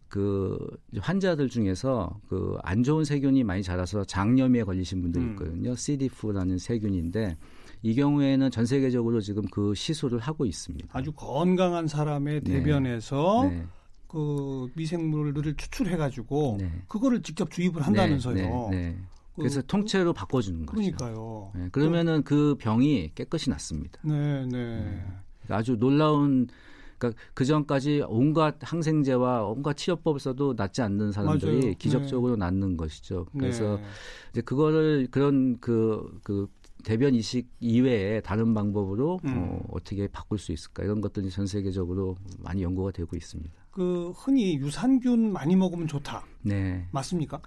그 0.07 0.57
환자들 0.99 1.49
중에서 1.49 2.19
그 2.29 2.57
안 2.63 2.83
좋은 2.83 3.03
세균이 3.03 3.43
많이 3.43 3.63
자라서 3.63 4.03
장염에 4.03 4.63
걸리신 4.63 5.01
분들이 5.01 5.23
음. 5.23 5.29
있거든요. 5.31 5.71
음. 5.71 5.75
C.diff라는 5.75 6.57
세균인데 6.57 7.37
이 7.83 7.95
경우에는 7.95 8.49
전 8.51 8.65
세계적으로 8.65 9.21
지금 9.21 9.43
그 9.51 9.73
시술을 9.75 10.19
하고 10.19 10.45
있습니다. 10.45 10.87
아주 10.91 11.11
건강한 11.11 11.87
사람의 11.87 12.41
네. 12.41 12.53
대변에서 12.53 13.47
네. 13.49 13.55
네. 13.57 13.65
그 14.07 14.69
미생물들을 14.75 15.55
추출해가지고 15.55 16.57
네. 16.59 16.71
그거를 16.87 17.21
직접 17.21 17.51
주입을 17.51 17.81
한다면서요. 17.81 18.69
네. 18.71 18.77
네. 18.77 18.97
그, 19.35 19.41
그래서 19.41 19.61
통째로 19.61 20.13
바꿔주는 20.13 20.65
거죠. 20.65 20.75
그러니까요. 20.77 21.51
그러면은 21.71 22.23
그 22.23 22.55
병이 22.57 23.11
깨끗이 23.15 23.49
낫습니다. 23.49 23.99
네, 24.03 24.45
네. 24.45 25.05
아주 25.49 25.75
놀라운 25.77 26.47
그러니까 26.97 27.21
그 27.33 27.45
전까지 27.45 28.03
온갖 28.07 28.55
항생제와 28.61 29.45
온갖 29.45 29.77
치료법을 29.77 30.19
써도 30.19 30.53
낫지 30.55 30.81
않는 30.81 31.11
사람들이 31.11 31.59
맞아요. 31.59 31.73
기적적으로 31.77 32.35
네. 32.35 32.39
낫는 32.39 32.77
것이죠. 32.77 33.25
그래서 33.37 33.77
네. 33.77 33.83
이제 34.31 34.41
그거를 34.41 35.07
그런 35.11 35.59
그, 35.59 36.19
그 36.23 36.47
대변 36.83 37.15
이식 37.15 37.49
이외에 37.59 38.21
다른 38.21 38.53
방법으로 38.53 39.19
음. 39.25 39.33
어, 39.35 39.65
어떻게 39.71 40.07
바꿀 40.07 40.37
수 40.37 40.51
있을까 40.51 40.83
이런 40.83 41.01
것들이 41.01 41.29
전 41.29 41.47
세계적으로 41.47 42.15
많이 42.39 42.61
연구가 42.63 42.91
되고 42.91 43.15
있습니다. 43.15 43.51
그 43.71 44.11
흔히 44.15 44.55
유산균 44.55 45.33
많이 45.33 45.55
먹으면 45.55 45.87
좋다. 45.87 46.23
네. 46.43 46.87
맞습니까? 46.91 47.41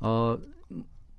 어, 0.00 0.38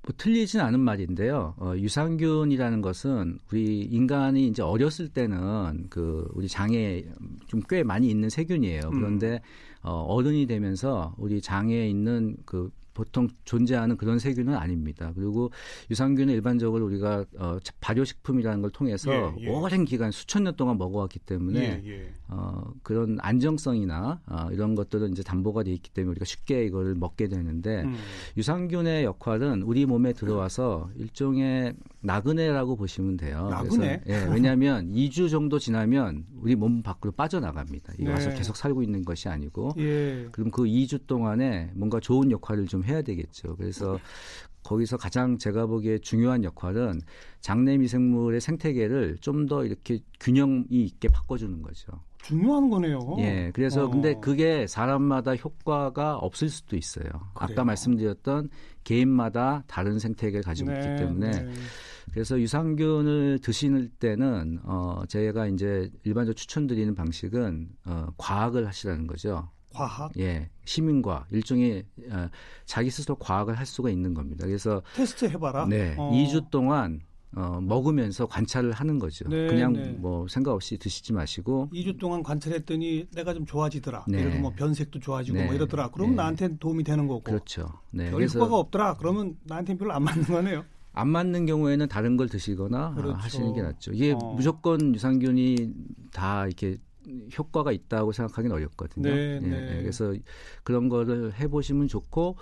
뭐 0.02 0.14
틀리진 0.16 0.60
않은 0.60 0.80
말인데요. 0.80 1.54
어, 1.58 1.74
유산균이라는 1.76 2.80
것은 2.80 3.38
우리 3.52 3.82
인간이 3.82 4.46
이제 4.46 4.62
어렸을 4.62 5.08
때는 5.08 5.86
그 5.90 6.26
우리 6.34 6.48
장에 6.48 7.04
좀 7.46 7.60
꽤 7.68 7.82
많이 7.82 8.08
있는 8.08 8.30
세균이에요. 8.30 8.82
음. 8.86 8.90
그런데 8.98 9.32
음. 9.34 9.38
어, 9.82 10.02
어른이 10.02 10.46
되면서 10.46 11.14
우리 11.18 11.40
장에 11.40 11.88
있는 11.88 12.36
그 12.44 12.70
보통 12.94 13.28
존재하는 13.44 13.96
그런 13.96 14.18
세균은 14.18 14.54
아닙니다. 14.54 15.12
그리고 15.14 15.50
유산균은 15.90 16.32
일반적으로 16.32 16.86
우리가 16.86 17.24
어, 17.38 17.58
발효식품이라는 17.80 18.62
걸 18.62 18.70
통해서 18.70 19.34
예, 19.38 19.44
예. 19.44 19.48
오랜 19.48 19.84
기간 19.84 20.10
수천 20.10 20.44
년 20.44 20.56
동안 20.56 20.78
먹어왔기 20.78 21.20
때문에 21.20 21.82
예, 21.84 21.90
예. 21.90 22.12
어, 22.28 22.72
그런 22.82 23.18
안정성이나 23.20 24.20
어, 24.26 24.48
이런 24.52 24.74
것들은 24.74 25.12
이제 25.12 25.22
담보가 25.22 25.62
돼 25.62 25.72
있기 25.72 25.90
때문에 25.90 26.10
우리가 26.12 26.24
쉽게 26.24 26.64
이거를 26.64 26.94
먹게 26.94 27.28
되는데 27.28 27.82
음. 27.82 27.96
유산균의 28.36 29.04
역할은 29.04 29.62
우리 29.62 29.86
몸에 29.86 30.12
들어와서 30.12 30.90
일종의 30.96 31.74
나그네라고 32.00 32.76
보시면 32.76 33.16
돼요. 33.16 33.48
나그네? 33.50 34.02
그래서, 34.04 34.28
예, 34.28 34.32
왜냐하면 34.32 34.92
2주 34.92 35.30
정도 35.30 35.58
지나면 35.58 36.24
우리 36.36 36.54
몸 36.54 36.82
밖으로 36.82 37.12
빠져나갑니다. 37.12 37.94
이 37.98 38.04
네. 38.04 38.10
와서 38.10 38.30
계속 38.30 38.56
살고 38.56 38.82
있는 38.82 39.04
것이 39.04 39.28
아니고 39.28 39.72
예. 39.78 40.28
그럼 40.32 40.50
그 40.50 40.64
2주 40.64 41.06
동안에 41.06 41.72
뭔가 41.74 42.00
좋은 42.00 42.30
역할을 42.30 42.66
좀 42.66 42.79
해야 42.84 43.02
되겠죠. 43.02 43.56
그래서 43.56 43.98
거기서 44.62 44.96
가장 44.98 45.38
제가 45.38 45.66
보기에 45.66 45.98
중요한 45.98 46.44
역할은 46.44 47.00
장내 47.40 47.78
미생물의 47.78 48.40
생태계를 48.40 49.16
좀 49.20 49.46
더 49.46 49.64
이렇게 49.64 50.00
균형이 50.20 50.66
있게 50.70 51.08
바꿔주는 51.08 51.62
거죠. 51.62 51.92
중요한 52.22 52.68
거네요. 52.68 53.00
예. 53.18 53.50
그래서 53.54 53.86
어. 53.86 53.90
근데 53.90 54.14
그게 54.20 54.66
사람마다 54.66 55.34
효과가 55.34 56.16
없을 56.16 56.50
수도 56.50 56.76
있어요. 56.76 57.04
그래요. 57.04 57.30
아까 57.34 57.64
말씀드렸던 57.64 58.50
개인마다 58.84 59.64
다른 59.66 59.98
생태계를 59.98 60.42
가지고 60.42 60.70
네, 60.70 60.76
있기 60.78 60.96
때문에 60.96 61.30
네. 61.30 61.52
그래서 62.12 62.38
유산균을 62.38 63.38
드시는 63.42 63.90
때는 63.98 64.60
어 64.64 65.02
제가 65.08 65.46
이제 65.46 65.90
일반적으로 66.04 66.34
추천드리는 66.34 66.94
방식은 66.94 67.68
어 67.86 68.06
과학을 68.18 68.66
하시라는 68.66 69.06
거죠. 69.06 69.48
과학? 69.72 70.12
예, 70.18 70.50
시민과 70.64 71.26
일종의 71.30 71.84
어, 72.10 72.28
자기 72.64 72.90
스스로 72.90 73.16
과학을 73.16 73.58
할 73.58 73.66
수가 73.66 73.90
있는 73.90 74.14
겁니다. 74.14 74.46
그래서 74.46 74.82
테스트 74.94 75.26
해봐라. 75.26 75.66
네, 75.66 75.94
어. 75.96 76.10
2주 76.12 76.50
동안 76.50 77.00
어, 77.36 77.60
먹으면서 77.60 78.26
관찰을 78.26 78.72
하는 78.72 78.98
거죠. 78.98 79.28
네, 79.28 79.46
그냥 79.46 79.72
네. 79.72 79.90
뭐 79.92 80.26
생각 80.28 80.52
없이 80.52 80.76
드시지 80.78 81.12
마시고 81.12 81.70
2주 81.72 81.98
동안 81.98 82.22
관찰했더니 82.22 83.06
내가 83.14 83.34
좀 83.34 83.46
좋아지더라. 83.46 84.06
네. 84.08 84.18
예를 84.18 84.30
들어 84.32 84.42
뭐 84.42 84.52
변색도 84.54 84.98
좋아지고 84.98 85.38
뭐 85.38 85.46
네. 85.50 85.54
이러더라. 85.54 85.90
그러면 85.90 86.16
네. 86.16 86.16
나한테 86.16 86.58
도움이 86.58 86.82
되는 86.82 87.06
거고. 87.06 87.22
그렇죠. 87.22 87.72
네. 87.90 88.10
별 88.10 88.22
효과가 88.22 88.56
없더라. 88.56 88.96
그러면 88.96 89.36
나한테 89.44 89.76
별로 89.76 89.92
안 89.92 90.02
맞는 90.02 90.24
거네요. 90.24 90.64
안 90.92 91.08
맞는 91.08 91.46
경우에는 91.46 91.86
다른 91.88 92.16
걸 92.16 92.28
드시거나 92.28 92.94
그렇죠. 92.94 93.16
하시는 93.16 93.52
게 93.52 93.62
낫죠. 93.62 93.92
이게 93.92 94.12
어. 94.12 94.34
무조건 94.34 94.92
유산균이 94.92 95.72
다 96.12 96.46
이렇게 96.46 96.78
효과가 97.36 97.72
있다고 97.72 98.12
생각하기는 98.12 98.54
어렵거든요. 98.56 99.14
네, 99.14 99.34
예, 99.36 99.38
네. 99.40 99.76
예, 99.78 99.80
그래서 99.82 100.14
그런 100.62 100.88
거를 100.88 101.32
해보시면 101.38 101.88
좋고 101.88 102.36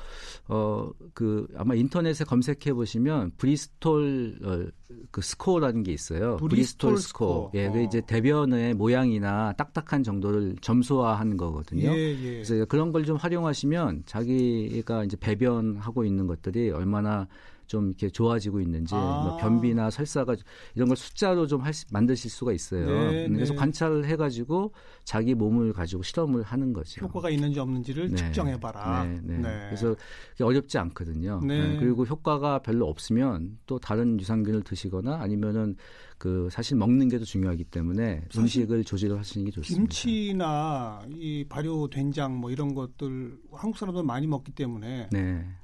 어 0.48 0.90
그 1.14 1.46
아마 1.56 1.74
인터넷에 1.74 2.24
검색해 2.24 2.72
보시면 2.74 3.32
브리스톨 3.38 4.38
어, 4.44 4.66
그 5.10 5.20
스코어라는 5.20 5.82
게 5.82 5.92
있어요. 5.92 6.36
브리스톨, 6.36 6.48
브리스톨 6.48 6.96
스코어. 6.98 7.48
스코어. 7.48 7.50
예, 7.54 7.70
그 7.70 7.82
이제 7.82 8.00
대변의 8.06 8.74
모양이나 8.74 9.52
딱딱한 9.54 10.02
정도를 10.02 10.56
점수화하는 10.60 11.36
거거든요. 11.36 11.90
예, 11.90 12.10
예. 12.12 12.32
그래서 12.34 12.64
그런 12.66 12.92
걸 12.92 13.04
좀 13.04 13.16
활용하시면 13.16 14.02
자기가 14.06 15.04
이제 15.04 15.16
배변하고 15.16 16.04
있는 16.04 16.26
것들이 16.26 16.70
얼마나 16.70 17.26
좀 17.68 17.88
이렇게 17.88 18.08
좋아지고 18.08 18.60
있는지 18.60 18.94
아. 18.96 19.20
뭐 19.22 19.36
변비나 19.36 19.90
설사가 19.90 20.34
이런 20.74 20.88
걸 20.88 20.96
숫자로 20.96 21.46
좀 21.46 21.60
할, 21.60 21.72
만드실 21.92 22.30
수가 22.30 22.52
있어요. 22.52 22.86
네, 22.86 23.26
음, 23.26 23.34
그래서 23.34 23.52
네. 23.52 23.58
관찰을 23.58 24.06
해가지고 24.06 24.72
자기 25.04 25.34
몸을 25.34 25.74
가지고 25.74 26.02
실험을 26.02 26.42
하는 26.42 26.72
거죠. 26.72 27.04
효과가 27.04 27.30
있는지 27.30 27.60
없는지를 27.60 28.08
네. 28.08 28.16
측정해봐라. 28.16 29.04
네, 29.04 29.20
네. 29.22 29.38
네. 29.38 29.66
그래서 29.66 29.94
어렵지 30.40 30.78
않거든요. 30.78 31.40
네. 31.46 31.76
그리고 31.78 32.04
효과가 32.04 32.60
별로 32.60 32.88
없으면 32.88 33.58
또 33.66 33.78
다른 33.78 34.18
유산균을 34.18 34.62
드시거나 34.62 35.20
아니면은 35.20 35.76
그 36.16 36.48
사실 36.50 36.76
먹는 36.76 37.08
게 37.08 37.18
더 37.18 37.24
중요하기 37.24 37.64
때문에 37.64 38.22
음식을 38.36 38.84
조절을 38.84 39.18
하시는 39.18 39.44
게 39.44 39.50
좋습니다. 39.50 39.82
김치나 39.82 41.00
이 41.10 41.44
발효 41.48 41.88
된장 41.88 42.38
뭐 42.38 42.50
이런 42.50 42.74
것들 42.74 43.38
한국 43.52 43.76
사람들 43.76 44.04
많이 44.04 44.26
먹기 44.26 44.52
때문에 44.52 45.08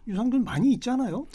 유산균 0.06 0.44
많이 0.44 0.72
있잖아요. 0.74 1.26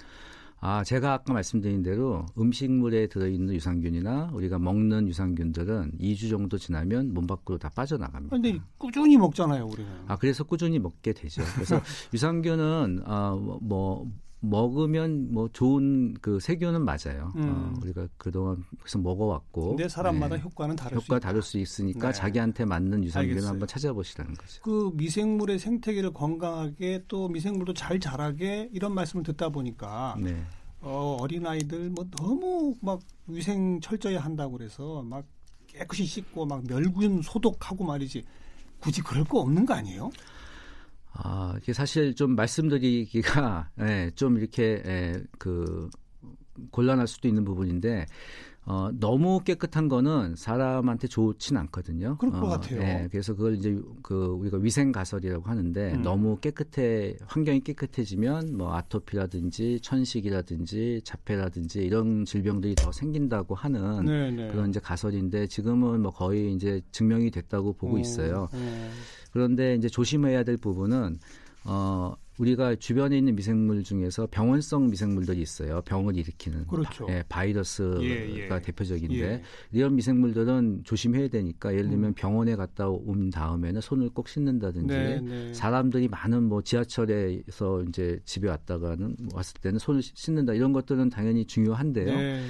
아, 0.61 0.83
제가 0.83 1.13
아까 1.13 1.33
말씀드린 1.33 1.83
대로 1.83 2.25
음식물에 2.37 3.07
들어있는 3.07 3.53
유산균이나 3.53 4.31
우리가 4.33 4.59
먹는 4.59 5.07
유산균들은 5.07 5.93
2주 5.99 6.29
정도 6.29 6.57
지나면 6.57 7.13
몸 7.13 7.27
밖으로 7.27 7.57
다 7.57 7.69
빠져나갑니다. 7.69 8.35
근데 8.35 8.59
꾸준히 8.77 9.17
먹잖아요, 9.17 9.65
우리는. 9.65 9.89
아, 10.07 10.17
그래서 10.17 10.43
꾸준히 10.43 10.79
먹게 10.79 11.13
되죠. 11.13 11.43
그래서 11.55 11.79
유산균은 12.13 13.03
어, 13.05 13.59
뭐 13.61 14.11
먹으면 14.41 15.33
뭐 15.33 15.49
좋은 15.51 16.13
그 16.21 16.39
세균은 16.39 16.83
맞아요. 16.83 17.33
음. 17.35 17.73
어, 17.75 17.79
우리가 17.81 18.07
그동안 18.17 18.63
계속 18.83 19.01
먹어왔고. 19.01 19.69
근데 19.75 19.89
사람마다 19.89 20.35
네. 20.35 20.41
효과는 20.41 20.75
다를 20.75 20.97
효과 20.97 21.15
수 21.15 21.19
다를 21.19 21.41
수 21.41 21.57
있으니까 21.57 22.11
네. 22.11 22.17
자기한테 22.17 22.65
맞는 22.65 23.03
유산균을. 23.03 23.45
한번 23.45 23.67
찾아보시라는 23.67 24.33
거죠. 24.35 24.61
그 24.63 24.91
미생물의 24.95 25.59
생태계를 25.59 26.13
건강하게 26.13 27.03
또 27.07 27.27
미생물도 27.27 27.73
잘 27.73 27.99
자라게 27.99 28.69
이런 28.71 28.93
말씀을 28.93 29.23
듣다 29.23 29.49
보니까 29.49 30.15
네. 30.19 30.41
어, 30.81 31.17
어린 31.19 31.45
아이들 31.45 31.89
뭐 31.89 32.05
너무 32.09 32.75
막 32.81 33.01
위생 33.27 33.81
철저히 33.81 34.15
한다고 34.15 34.53
그래서 34.53 35.03
막 35.03 35.25
깨끗이 35.67 36.05
씻고 36.05 36.45
막 36.45 36.63
멸균 36.65 37.21
소독하고 37.21 37.83
말이지 37.83 38.25
굳이 38.79 39.01
그럴 39.01 39.25
거 39.25 39.39
없는 39.39 39.65
거 39.65 39.73
아니에요? 39.73 40.09
아, 41.13 41.55
이게 41.61 41.73
사실 41.73 42.15
좀 42.15 42.35
말씀드리기가 42.35 43.69
예, 43.81 44.11
좀 44.15 44.37
이렇게 44.37 44.81
예, 44.85 45.21
그 45.37 45.89
곤란할 46.71 47.07
수도 47.07 47.27
있는 47.27 47.45
부분인데 47.45 48.05
어, 48.65 48.91
너무 48.93 49.39
깨끗한 49.43 49.87
거는 49.87 50.35
사람한테 50.35 51.07
좋진 51.07 51.57
않거든요. 51.57 52.17
그럴 52.17 52.31
것 52.33 52.45
어, 52.45 52.49
같아요. 52.49 52.81
예, 52.81 53.07
그래서 53.09 53.33
그걸 53.33 53.55
이제 53.55 53.75
그 54.03 54.25
우리가 54.25 54.57
위생 54.57 54.91
가설이라고 54.91 55.49
하는데 55.49 55.93
음. 55.95 56.01
너무 56.03 56.37
깨끗해 56.39 57.15
환경이 57.25 57.61
깨끗해지면 57.61 58.55
뭐 58.55 58.75
아토피라든지 58.75 59.79
천식이라든지 59.81 61.01
자폐라든지 61.03 61.79
이런 61.79 62.25
질병들이 62.25 62.75
더 62.75 62.91
생긴다고 62.91 63.55
하는 63.55 64.05
네네. 64.05 64.31
네. 64.35 64.47
그런 64.51 64.69
이제 64.69 64.79
가설인데 64.79 65.47
지금은 65.47 66.01
뭐 66.01 66.11
거의 66.11 66.53
이제 66.53 66.81
증명이 66.91 67.31
됐다고 67.31 67.73
보고 67.73 67.95
어, 67.95 67.99
있어요. 67.99 68.49
어. 68.53 68.91
그런데 69.31 69.75
이제 69.75 69.89
조심해야 69.89 70.43
될 70.43 70.57
부분은 70.57 71.19
어 71.65 72.15
우리가 72.39 72.75
주변에 72.75 73.17
있는 73.17 73.35
미생물 73.35 73.83
중에서 73.83 74.27
병원성 74.31 74.89
미생물들이 74.89 75.41
있어요. 75.41 75.81
병을 75.81 76.15
일으키는 76.15 76.67
그렇죠. 76.67 77.05
바, 77.05 77.13
예, 77.13 77.23
바이러스가 77.27 78.01
예, 78.01 78.49
예. 78.49 78.61
대표적인데 78.61 79.15
예. 79.15 79.43
이런 79.71 79.95
미생물들은 79.95 80.83
조심해야 80.85 81.27
되니까 81.27 81.73
예를 81.73 81.89
들면 81.89 82.11
음. 82.11 82.13
병원에 82.13 82.55
갔다 82.55 82.87
온 82.87 83.29
다음에는 83.29 83.81
손을 83.81 84.09
꼭 84.09 84.29
씻는다든지 84.29 84.87
네, 84.87 85.19
네. 85.19 85.53
사람들이 85.53 86.07
많은 86.07 86.43
뭐 86.43 86.61
지하철에서 86.61 87.83
이제 87.89 88.19
집에 88.23 88.47
왔다가는 88.47 89.17
왔을 89.33 89.59
때는 89.59 89.77
손을 89.77 90.01
씻는다 90.01 90.53
이런 90.53 90.71
것들은 90.71 91.09
당연히 91.09 91.45
중요한데요. 91.45 92.05
네. 92.05 92.45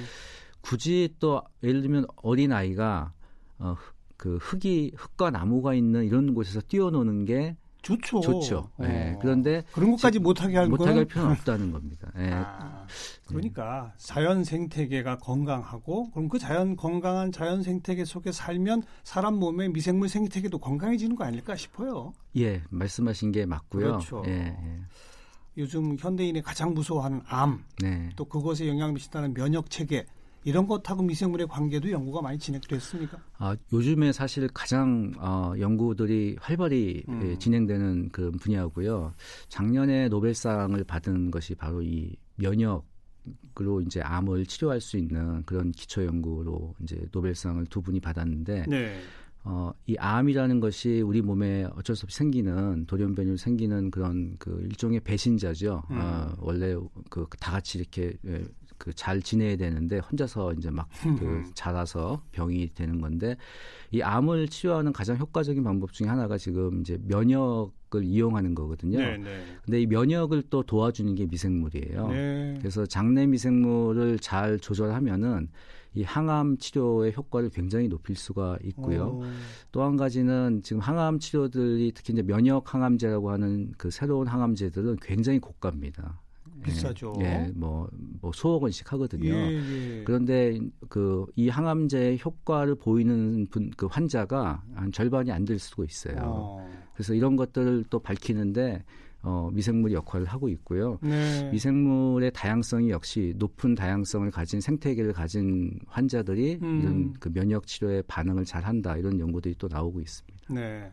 굳이 0.60 1.16
또 1.18 1.42
예를 1.64 1.82
들면 1.82 2.06
어린 2.16 2.52
아이가 2.52 3.12
어, 3.58 3.76
그 4.20 4.36
흙이 4.36 4.92
흙과 4.96 5.30
나무가 5.30 5.72
있는 5.72 6.04
이런 6.04 6.34
곳에서 6.34 6.60
뛰어노는 6.60 7.24
게 7.24 7.56
좋죠. 7.80 8.20
좋죠. 8.20 8.70
어. 8.76 8.82
네. 8.82 9.16
그런데 9.18 9.64
그런 9.72 9.92
것까지 9.92 10.18
못하게 10.18 10.58
할 10.58 10.68
못하게 10.68 10.98
할 10.98 11.04
필요는 11.06 11.30
없다는 11.30 11.72
겁니다. 11.72 12.12
네. 12.14 12.30
아, 12.30 12.86
그러니까 13.26 13.94
자연 13.96 14.44
생태계가 14.44 15.20
건강하고 15.20 16.10
그럼 16.10 16.28
그 16.28 16.38
자연 16.38 16.76
건강한 16.76 17.32
자연 17.32 17.62
생태계 17.62 18.04
속에 18.04 18.30
살면 18.30 18.82
사람 19.04 19.36
몸의 19.36 19.70
미생물 19.70 20.10
생태계도 20.10 20.58
건강해지는 20.58 21.16
거 21.16 21.24
아닐까 21.24 21.56
싶어요. 21.56 22.12
예, 22.36 22.62
말씀하신 22.68 23.32
게 23.32 23.46
맞고요. 23.46 23.86
그렇죠. 23.86 24.22
예, 24.26 24.32
예. 24.32 24.80
요즘 25.56 25.96
현대인이 25.98 26.42
가장 26.42 26.74
무서워하는 26.74 27.22
암, 27.26 27.64
네. 27.80 28.10
또 28.16 28.26
그것에 28.26 28.68
영향 28.68 28.92
미친다는 28.92 29.32
면역 29.32 29.70
체계 29.70 30.04
이런 30.44 30.66
것하고 30.66 31.02
미생물의 31.02 31.46
관계도 31.48 31.90
연구가 31.90 32.22
많이 32.22 32.38
진행됐습니까? 32.38 33.18
아, 33.38 33.56
요즘에 33.72 34.12
사실 34.12 34.48
가장 34.48 35.12
어, 35.18 35.52
연구들이 35.58 36.36
활발히 36.40 37.04
음. 37.08 37.20
예, 37.24 37.38
진행되는 37.38 38.08
그 38.10 38.30
분야고요. 38.32 39.12
작년에 39.48 40.08
노벨상을 40.08 40.82
받은 40.84 41.30
것이 41.30 41.54
바로 41.54 41.82
이 41.82 42.16
면역으로 42.36 43.82
이제 43.86 44.00
암을 44.00 44.46
치료할 44.46 44.80
수 44.80 44.96
있는 44.96 45.42
그런 45.44 45.72
기초 45.72 46.04
연구로 46.04 46.74
이제 46.82 47.00
노벨상을 47.12 47.64
두 47.66 47.82
분이 47.82 48.00
받았는데 48.00 48.64
네. 48.68 48.98
어, 49.44 49.72
이 49.86 49.96
암이라는 49.96 50.60
것이 50.60 51.00
우리 51.00 51.22
몸에 51.22 51.64
어쩔 51.74 51.96
수 51.96 52.04
없이 52.04 52.16
생기는 52.18 52.84
돌연변이로 52.86 53.36
생기는 53.36 53.90
그런 53.90 54.36
그 54.38 54.60
일종의 54.64 55.00
배신자죠. 55.00 55.82
음. 55.90 55.98
어, 55.98 56.34
원래 56.38 56.74
그 57.08 57.26
다 57.38 57.52
같이 57.52 57.78
이렇게 57.78 58.14
예, 58.26 58.42
그 58.80 58.92
잘 58.94 59.20
지내야 59.22 59.56
되는데 59.56 59.98
혼자서 59.98 60.54
이제 60.54 60.70
막 60.70 60.88
그 61.18 61.44
자라서 61.54 62.22
병이 62.32 62.70
되는 62.74 63.00
건데 63.00 63.36
이 63.92 64.00
암을 64.02 64.48
치료하는 64.48 64.92
가장 64.92 65.16
효과적인 65.18 65.62
방법 65.62 65.92
중에 65.92 66.08
하나가 66.08 66.38
지금 66.38 66.80
이제 66.80 66.98
면역을 67.06 68.02
이용하는 68.04 68.54
거거든요. 68.54 68.98
네, 68.98 69.18
네. 69.18 69.44
근데 69.64 69.82
이 69.82 69.86
면역을 69.86 70.44
또 70.50 70.62
도와주는 70.62 71.14
게 71.14 71.26
미생물이에요. 71.26 72.08
네. 72.08 72.54
그래서 72.58 72.86
장내 72.86 73.26
미생물을 73.26 74.18
잘 74.20 74.58
조절하면은 74.58 75.48
이 75.94 76.02
항암 76.04 76.58
치료의 76.58 77.12
효과를 77.16 77.50
굉장히 77.50 77.88
높일 77.88 78.14
수가 78.16 78.58
있고요. 78.62 79.20
또 79.72 79.82
한 79.82 79.96
가지는 79.96 80.62
지금 80.62 80.80
항암 80.80 81.18
치료들이 81.18 81.92
특히 81.94 82.12
이제 82.12 82.22
면역 82.22 82.72
항암제라고 82.74 83.30
하는 83.30 83.72
그 83.76 83.90
새로운 83.90 84.26
항암제들은 84.28 84.98
굉장히 85.02 85.40
고가입니다. 85.40 86.20
비싸죠. 86.62 87.14
예, 87.20 87.24
예 87.24 87.52
뭐, 87.54 87.88
뭐 88.20 88.32
수억 88.32 88.62
원씩 88.62 88.92
하거든요. 88.92 89.32
예, 89.32 89.98
예. 89.98 90.04
그런데 90.04 90.58
그 90.88 91.26
이 91.36 91.48
항암제의 91.48 92.20
효과를 92.24 92.74
보이는 92.74 93.46
분, 93.50 93.70
그 93.76 93.86
환자가 93.86 94.62
한 94.74 94.92
절반이 94.92 95.30
안 95.32 95.44
될 95.44 95.58
수도 95.58 95.84
있어요. 95.84 96.16
어. 96.22 96.70
그래서 96.94 97.14
이런 97.14 97.34
것들을 97.34 97.84
또 97.90 97.98
밝히는데 97.98 98.84
어, 99.22 99.50
미생물이 99.52 99.94
역할을 99.94 100.26
하고 100.26 100.48
있고요. 100.48 100.98
네. 101.02 101.50
미생물의 101.50 102.30
다양성이 102.32 102.90
역시 102.90 103.34
높은 103.36 103.74
다양성을 103.74 104.30
가진 104.30 104.60
생태계를 104.60 105.12
가진 105.12 105.78
환자들이 105.88 106.58
음. 106.62 106.80
이런 106.80 107.12
그 107.14 107.32
면역 107.32 107.66
치료에 107.66 108.02
반응을 108.02 108.44
잘 108.44 108.64
한다 108.64 108.96
이런 108.96 109.18
연구들이 109.18 109.56
또 109.58 109.66
나오고 109.68 110.00
있습니다. 110.00 110.54
네. 110.54 110.90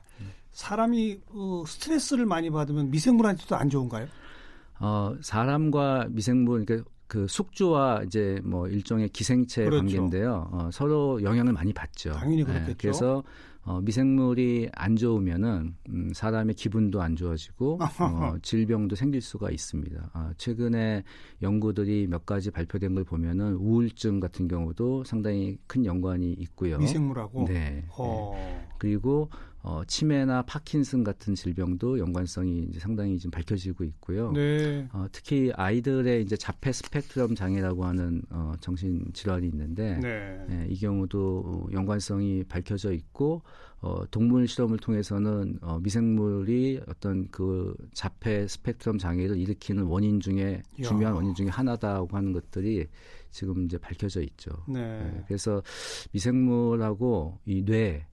사람이 0.51 1.19
어, 1.27 1.63
스트레스를 1.67 2.25
많이 2.25 2.49
받으면 2.49 2.89
미생물한테도 2.89 3.55
안 3.55 3.69
좋은가요? 3.69 4.07
어, 4.79 5.15
사람과 5.21 6.07
미생물 6.09 6.65
그러니까 6.65 6.89
그 7.07 7.25
숙주와 7.27 8.03
이제 8.05 8.39
뭐 8.43 8.67
일종의 8.67 9.09
기생체 9.09 9.63
그렇죠. 9.63 9.77
관계인데요. 9.77 10.49
어, 10.51 10.69
서로 10.71 11.21
영향을 11.23 11.53
많이 11.53 11.73
받죠. 11.73 12.11
당연히 12.11 12.43
그렇겠죠. 12.43 12.67
네, 12.67 12.75
그래서 12.77 13.23
어, 13.67 13.81
미생물이 13.81 14.69
안 14.71 14.95
좋으면은 14.95 15.75
음, 15.89 16.11
사람의 16.13 16.55
기분도 16.55 17.01
안 17.01 17.17
좋아지고 17.17 17.77
어, 17.99 18.37
질병도 18.41 18.95
생길 18.95 19.21
수가 19.21 19.51
있습니다. 19.51 20.11
어, 20.13 20.31
최근에 20.37 21.03
연구들이 21.41 22.07
몇 22.07 22.25
가지 22.25 22.49
발표된 22.49 22.95
걸 22.95 23.03
보면은 23.03 23.55
우울증 23.55 24.21
같은 24.21 24.47
경우도 24.47 25.03
상당히 25.03 25.57
큰 25.67 25.85
연관이 25.85 26.31
있고요. 26.31 26.77
미생물하고. 26.77 27.45
네. 27.45 27.83
네. 28.33 28.67
그리고 28.77 29.29
어, 29.63 29.83
치매나 29.85 30.43
파킨슨 30.43 31.03
같은 31.03 31.35
질병도 31.35 31.99
연관성이 31.99 32.67
이제 32.69 32.79
상당히 32.79 33.19
좀 33.19 33.29
밝혀지고 33.31 33.83
있고요. 33.83 34.31
네. 34.31 34.87
어, 34.93 35.07
특히 35.11 35.51
아이들의 35.53 36.21
이제 36.21 36.37
자폐 36.37 36.71
스펙트럼 36.71 37.35
장애라고 37.35 37.83
하는 37.83 38.21
어, 38.29 38.53
정신 38.61 39.03
질환이 39.11 39.45
있는데 39.47 39.99
네. 40.01 40.45
예, 40.51 40.67
이 40.69 40.79
경우도 40.79 41.67
연관성이 41.73 42.45
밝혀져 42.45 42.93
있고 42.93 43.41
어, 43.79 44.03
동물 44.09 44.47
실험을 44.47 44.77
통해서는 44.77 45.59
어, 45.61 45.79
미생물이 45.79 46.81
어떤 46.87 47.27
그 47.29 47.75
자폐 47.93 48.47
스펙트럼 48.47 48.97
장애를 48.97 49.37
일으키는 49.37 49.83
원인 49.83 50.19
중에 50.19 50.63
중요한 50.81 51.13
원인 51.13 51.35
중에 51.35 51.47
하나다고 51.47 52.15
하는 52.15 52.33
것들이 52.33 52.87
지금 53.29 53.65
이제 53.65 53.77
밝혀져 53.77 54.21
있죠. 54.21 54.51
네. 54.67 54.79
예, 54.79 55.23
그래서 55.27 55.61
미생물하고 56.11 57.39
이 57.45 57.63
뇌, 57.63 58.07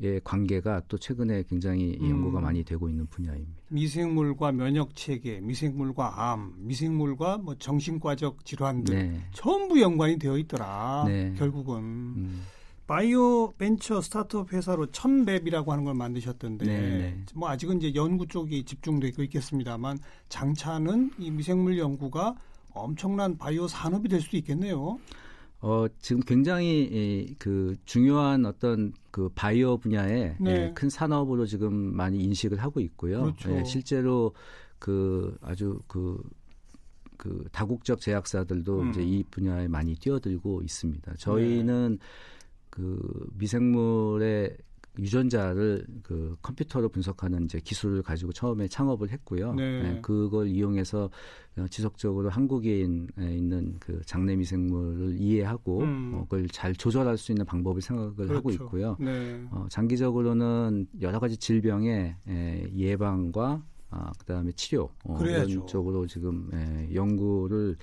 의 0.00 0.20
관계가 0.22 0.82
또 0.88 0.96
최근에 0.96 1.42
굉장히 1.48 1.98
음. 2.00 2.10
연구가 2.10 2.40
많이 2.40 2.62
되고 2.62 2.88
있는 2.88 3.06
분야입니다. 3.06 3.62
미생물과 3.68 4.52
면역 4.52 4.94
체계, 4.94 5.40
미생물과 5.40 6.30
암, 6.30 6.54
미생물과 6.58 7.38
뭐 7.38 7.56
정신과적 7.56 8.44
질환들 8.44 8.94
네. 8.94 9.24
전부 9.32 9.80
연관이 9.80 10.18
되어 10.18 10.38
있더라. 10.38 11.04
네. 11.08 11.34
결국은 11.36 11.78
음. 11.78 12.42
바이오 12.86 13.52
벤처 13.58 14.00
스타트업 14.00 14.52
회사로 14.52 14.86
천랩이라고 14.86 15.68
하는 15.68 15.84
걸 15.84 15.94
만드셨던데 15.94 16.64
네, 16.64 16.80
네. 16.80 17.24
뭐 17.34 17.48
아직은 17.48 17.78
이제 17.78 17.94
연구 17.94 18.26
쪽이 18.26 18.64
집중되고 18.64 19.22
있겠습니다만 19.24 19.98
장차는 20.28 21.10
이 21.18 21.30
미생물 21.30 21.78
연구가 21.78 22.36
엄청난 22.72 23.36
바이오 23.36 23.66
산업이 23.66 24.08
될 24.08 24.20
수도 24.20 24.36
있겠네요. 24.36 24.98
어, 25.60 25.86
지금 25.98 26.20
굉장히 26.22 26.82
이, 26.82 27.34
그 27.38 27.74
중요한 27.86 28.44
어떤 28.46 28.92
그 29.10 29.30
바이오 29.34 29.78
분야에 29.78 30.36
네. 30.38 30.50
예, 30.50 30.72
큰 30.74 30.88
산업으로 30.88 31.46
지금 31.46 31.74
많이 31.74 32.22
인식을 32.22 32.58
하고 32.58 32.80
있고요. 32.80 33.22
그렇죠. 33.22 33.56
예, 33.56 33.64
실제로 33.64 34.32
그 34.78 35.36
아주 35.40 35.80
그, 35.88 36.22
그 37.16 37.46
다국적 37.50 38.00
제약사들도 38.00 38.80
음. 38.80 38.90
이제 38.90 39.02
이 39.02 39.24
분야에 39.30 39.66
많이 39.66 39.94
뛰어들고 39.96 40.62
있습니다. 40.62 41.14
저희는 41.16 41.98
네. 41.98 42.06
그 42.76 43.30
미생물의 43.38 44.54
유전자를 44.98 45.86
그 46.02 46.36
컴퓨터로 46.42 46.90
분석하는 46.90 47.44
이제 47.44 47.58
기술을 47.58 48.02
가지고 48.02 48.32
처음에 48.32 48.68
창업을 48.68 49.10
했고요. 49.10 49.54
네. 49.54 49.82
네, 49.82 50.00
그걸 50.02 50.48
이용해서 50.48 51.10
지속적으로 51.70 52.28
한국에 52.28 52.80
있는 52.80 53.76
그 53.80 54.00
장내 54.04 54.36
미생물을 54.36 55.18
이해하고 55.18 55.80
음. 55.80 56.12
어, 56.14 56.22
그걸 56.24 56.48
잘 56.48 56.74
조절할 56.74 57.16
수 57.16 57.32
있는 57.32 57.46
방법을 57.46 57.80
생각을 57.80 58.14
그렇죠. 58.14 58.34
하고 58.34 58.50
있고요. 58.50 58.96
네. 59.00 59.42
어, 59.50 59.66
장기적으로는 59.70 60.86
여러 61.00 61.18
가지 61.18 61.38
질병의 61.38 62.16
에, 62.28 62.70
예방과 62.74 63.62
아, 63.88 64.12
그다음에 64.18 64.52
치료 64.52 64.90
어, 65.04 65.18
이런 65.22 65.66
쪽으로 65.66 66.06
지금 66.06 66.50
에, 66.52 66.94
연구를 66.94 67.76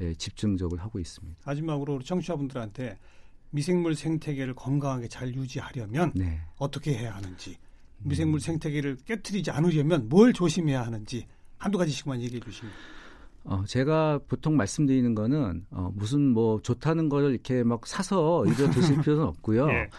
에, 0.00 0.14
집중적으로 0.14 0.80
하고 0.80 0.98
있습니다. 0.98 1.40
마지막으로 1.44 1.96
우리 1.96 2.04
청취자분들한테 2.04 2.98
미생물 3.50 3.94
생태계를 3.94 4.54
건강하게 4.54 5.08
잘 5.08 5.34
유지하려면 5.34 6.12
네. 6.14 6.40
어떻게 6.56 6.96
해야 6.96 7.14
하는지 7.14 7.56
미생물 7.98 8.36
음. 8.36 8.40
생태계를 8.40 8.98
깨뜨리지 9.04 9.50
않으려면 9.50 10.08
뭘 10.08 10.32
조심해야 10.32 10.82
하는지 10.82 11.26
한두 11.58 11.78
가지씩만 11.78 12.22
얘기해 12.22 12.40
주시면. 12.40 12.72
어, 13.44 13.64
제가 13.66 14.20
보통 14.28 14.56
말씀드리는 14.56 15.14
거는 15.14 15.66
어, 15.70 15.90
무슨 15.94 16.20
뭐 16.28 16.60
좋다는 16.62 17.08
거를 17.08 17.30
이렇게 17.30 17.62
막 17.62 17.86
사서 17.86 18.44
이거 18.46 18.70
드실 18.70 19.00
필요는 19.00 19.24
없고요. 19.24 19.66
네. 19.66 19.90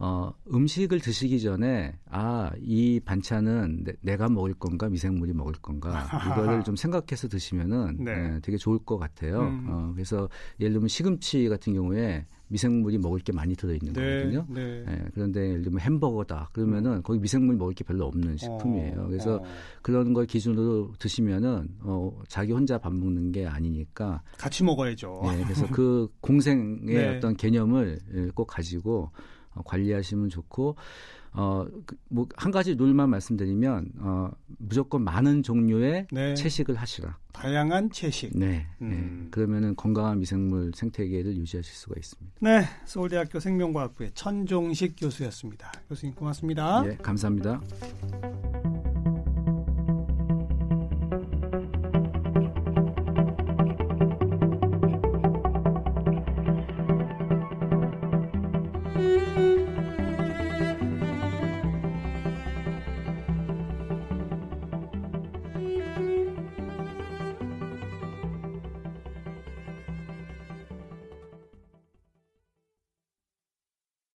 어, 0.00 0.32
음식을 0.52 1.00
드시기 1.00 1.40
전에 1.40 1.96
아, 2.08 2.52
이 2.60 3.00
반찬은 3.04 3.84
내, 4.00 4.16
가 4.16 4.28
먹을 4.28 4.54
건가 4.54 4.88
미생물이 4.88 5.32
먹을 5.32 5.54
건가 5.54 6.06
이거를 6.24 6.62
좀 6.62 6.76
생각해서 6.76 7.26
드시면은 7.26 7.96
네. 8.04 8.14
네, 8.14 8.40
되게 8.40 8.56
좋을 8.56 8.78
것 8.78 8.98
같아요. 8.98 9.40
음. 9.40 9.66
어, 9.68 9.92
그래서 9.94 10.28
예를 10.60 10.74
들면 10.74 10.88
시금치 10.88 11.48
같은 11.48 11.74
경우에 11.74 12.26
미생물이 12.48 12.98
먹을 12.98 13.20
게 13.20 13.32
많이 13.32 13.54
들어 13.54 13.72
있는 13.72 13.92
네, 13.92 14.00
거거든요. 14.00 14.46
네. 14.48 14.84
네, 14.86 15.04
그런데 15.14 15.50
예를 15.50 15.62
들면 15.62 15.80
햄버거다 15.80 16.50
그러면은 16.52 16.96
음. 16.96 17.02
거기 17.02 17.18
미생물이 17.18 17.58
먹을 17.58 17.74
게 17.74 17.84
별로 17.84 18.06
없는 18.06 18.36
식품이에요. 18.36 19.00
어, 19.00 19.06
그래서 19.06 19.36
어. 19.36 19.42
그런 19.82 20.12
걸 20.12 20.26
기준으로 20.26 20.92
드시면은 20.98 21.68
어, 21.80 22.18
자기 22.28 22.52
혼자 22.52 22.78
밥 22.78 22.92
먹는 22.92 23.32
게 23.32 23.46
아니니까 23.46 24.22
같이 24.38 24.64
먹어야죠. 24.64 25.22
네, 25.24 25.42
그래서 25.44 25.66
그 25.68 26.08
공생의 26.20 26.78
네. 26.86 27.16
어떤 27.16 27.36
개념을 27.36 28.00
꼭 28.34 28.46
가지고 28.46 29.10
어, 29.10 29.10
관리하시면 29.64 30.28
좋고 30.28 30.76
어, 31.32 31.66
그, 31.86 31.96
뭐, 32.08 32.26
한 32.36 32.50
가지 32.50 32.74
룰만 32.74 33.10
말씀드리면, 33.10 33.92
어, 33.98 34.30
무조건 34.58 35.04
많은 35.04 35.42
종류의 35.42 36.06
네. 36.10 36.34
채식을 36.34 36.74
하시라. 36.74 37.16
다양한 37.32 37.90
채식. 37.90 38.36
네. 38.36 38.46
네. 38.46 38.66
음. 38.82 39.20
네. 39.24 39.28
그러면은 39.30 39.76
건강한 39.76 40.18
미생물 40.18 40.72
생태계를 40.74 41.36
유지하실 41.36 41.72
수가 41.72 41.94
있습니다. 41.96 42.32
네. 42.40 42.64
서울대학교 42.86 43.38
생명과학부의 43.40 44.12
천종식 44.14 44.96
교수였습니다. 44.98 45.70
교수님 45.88 46.14
고맙습니다. 46.14 46.82
네. 46.82 46.96
감사합니다. 46.96 47.60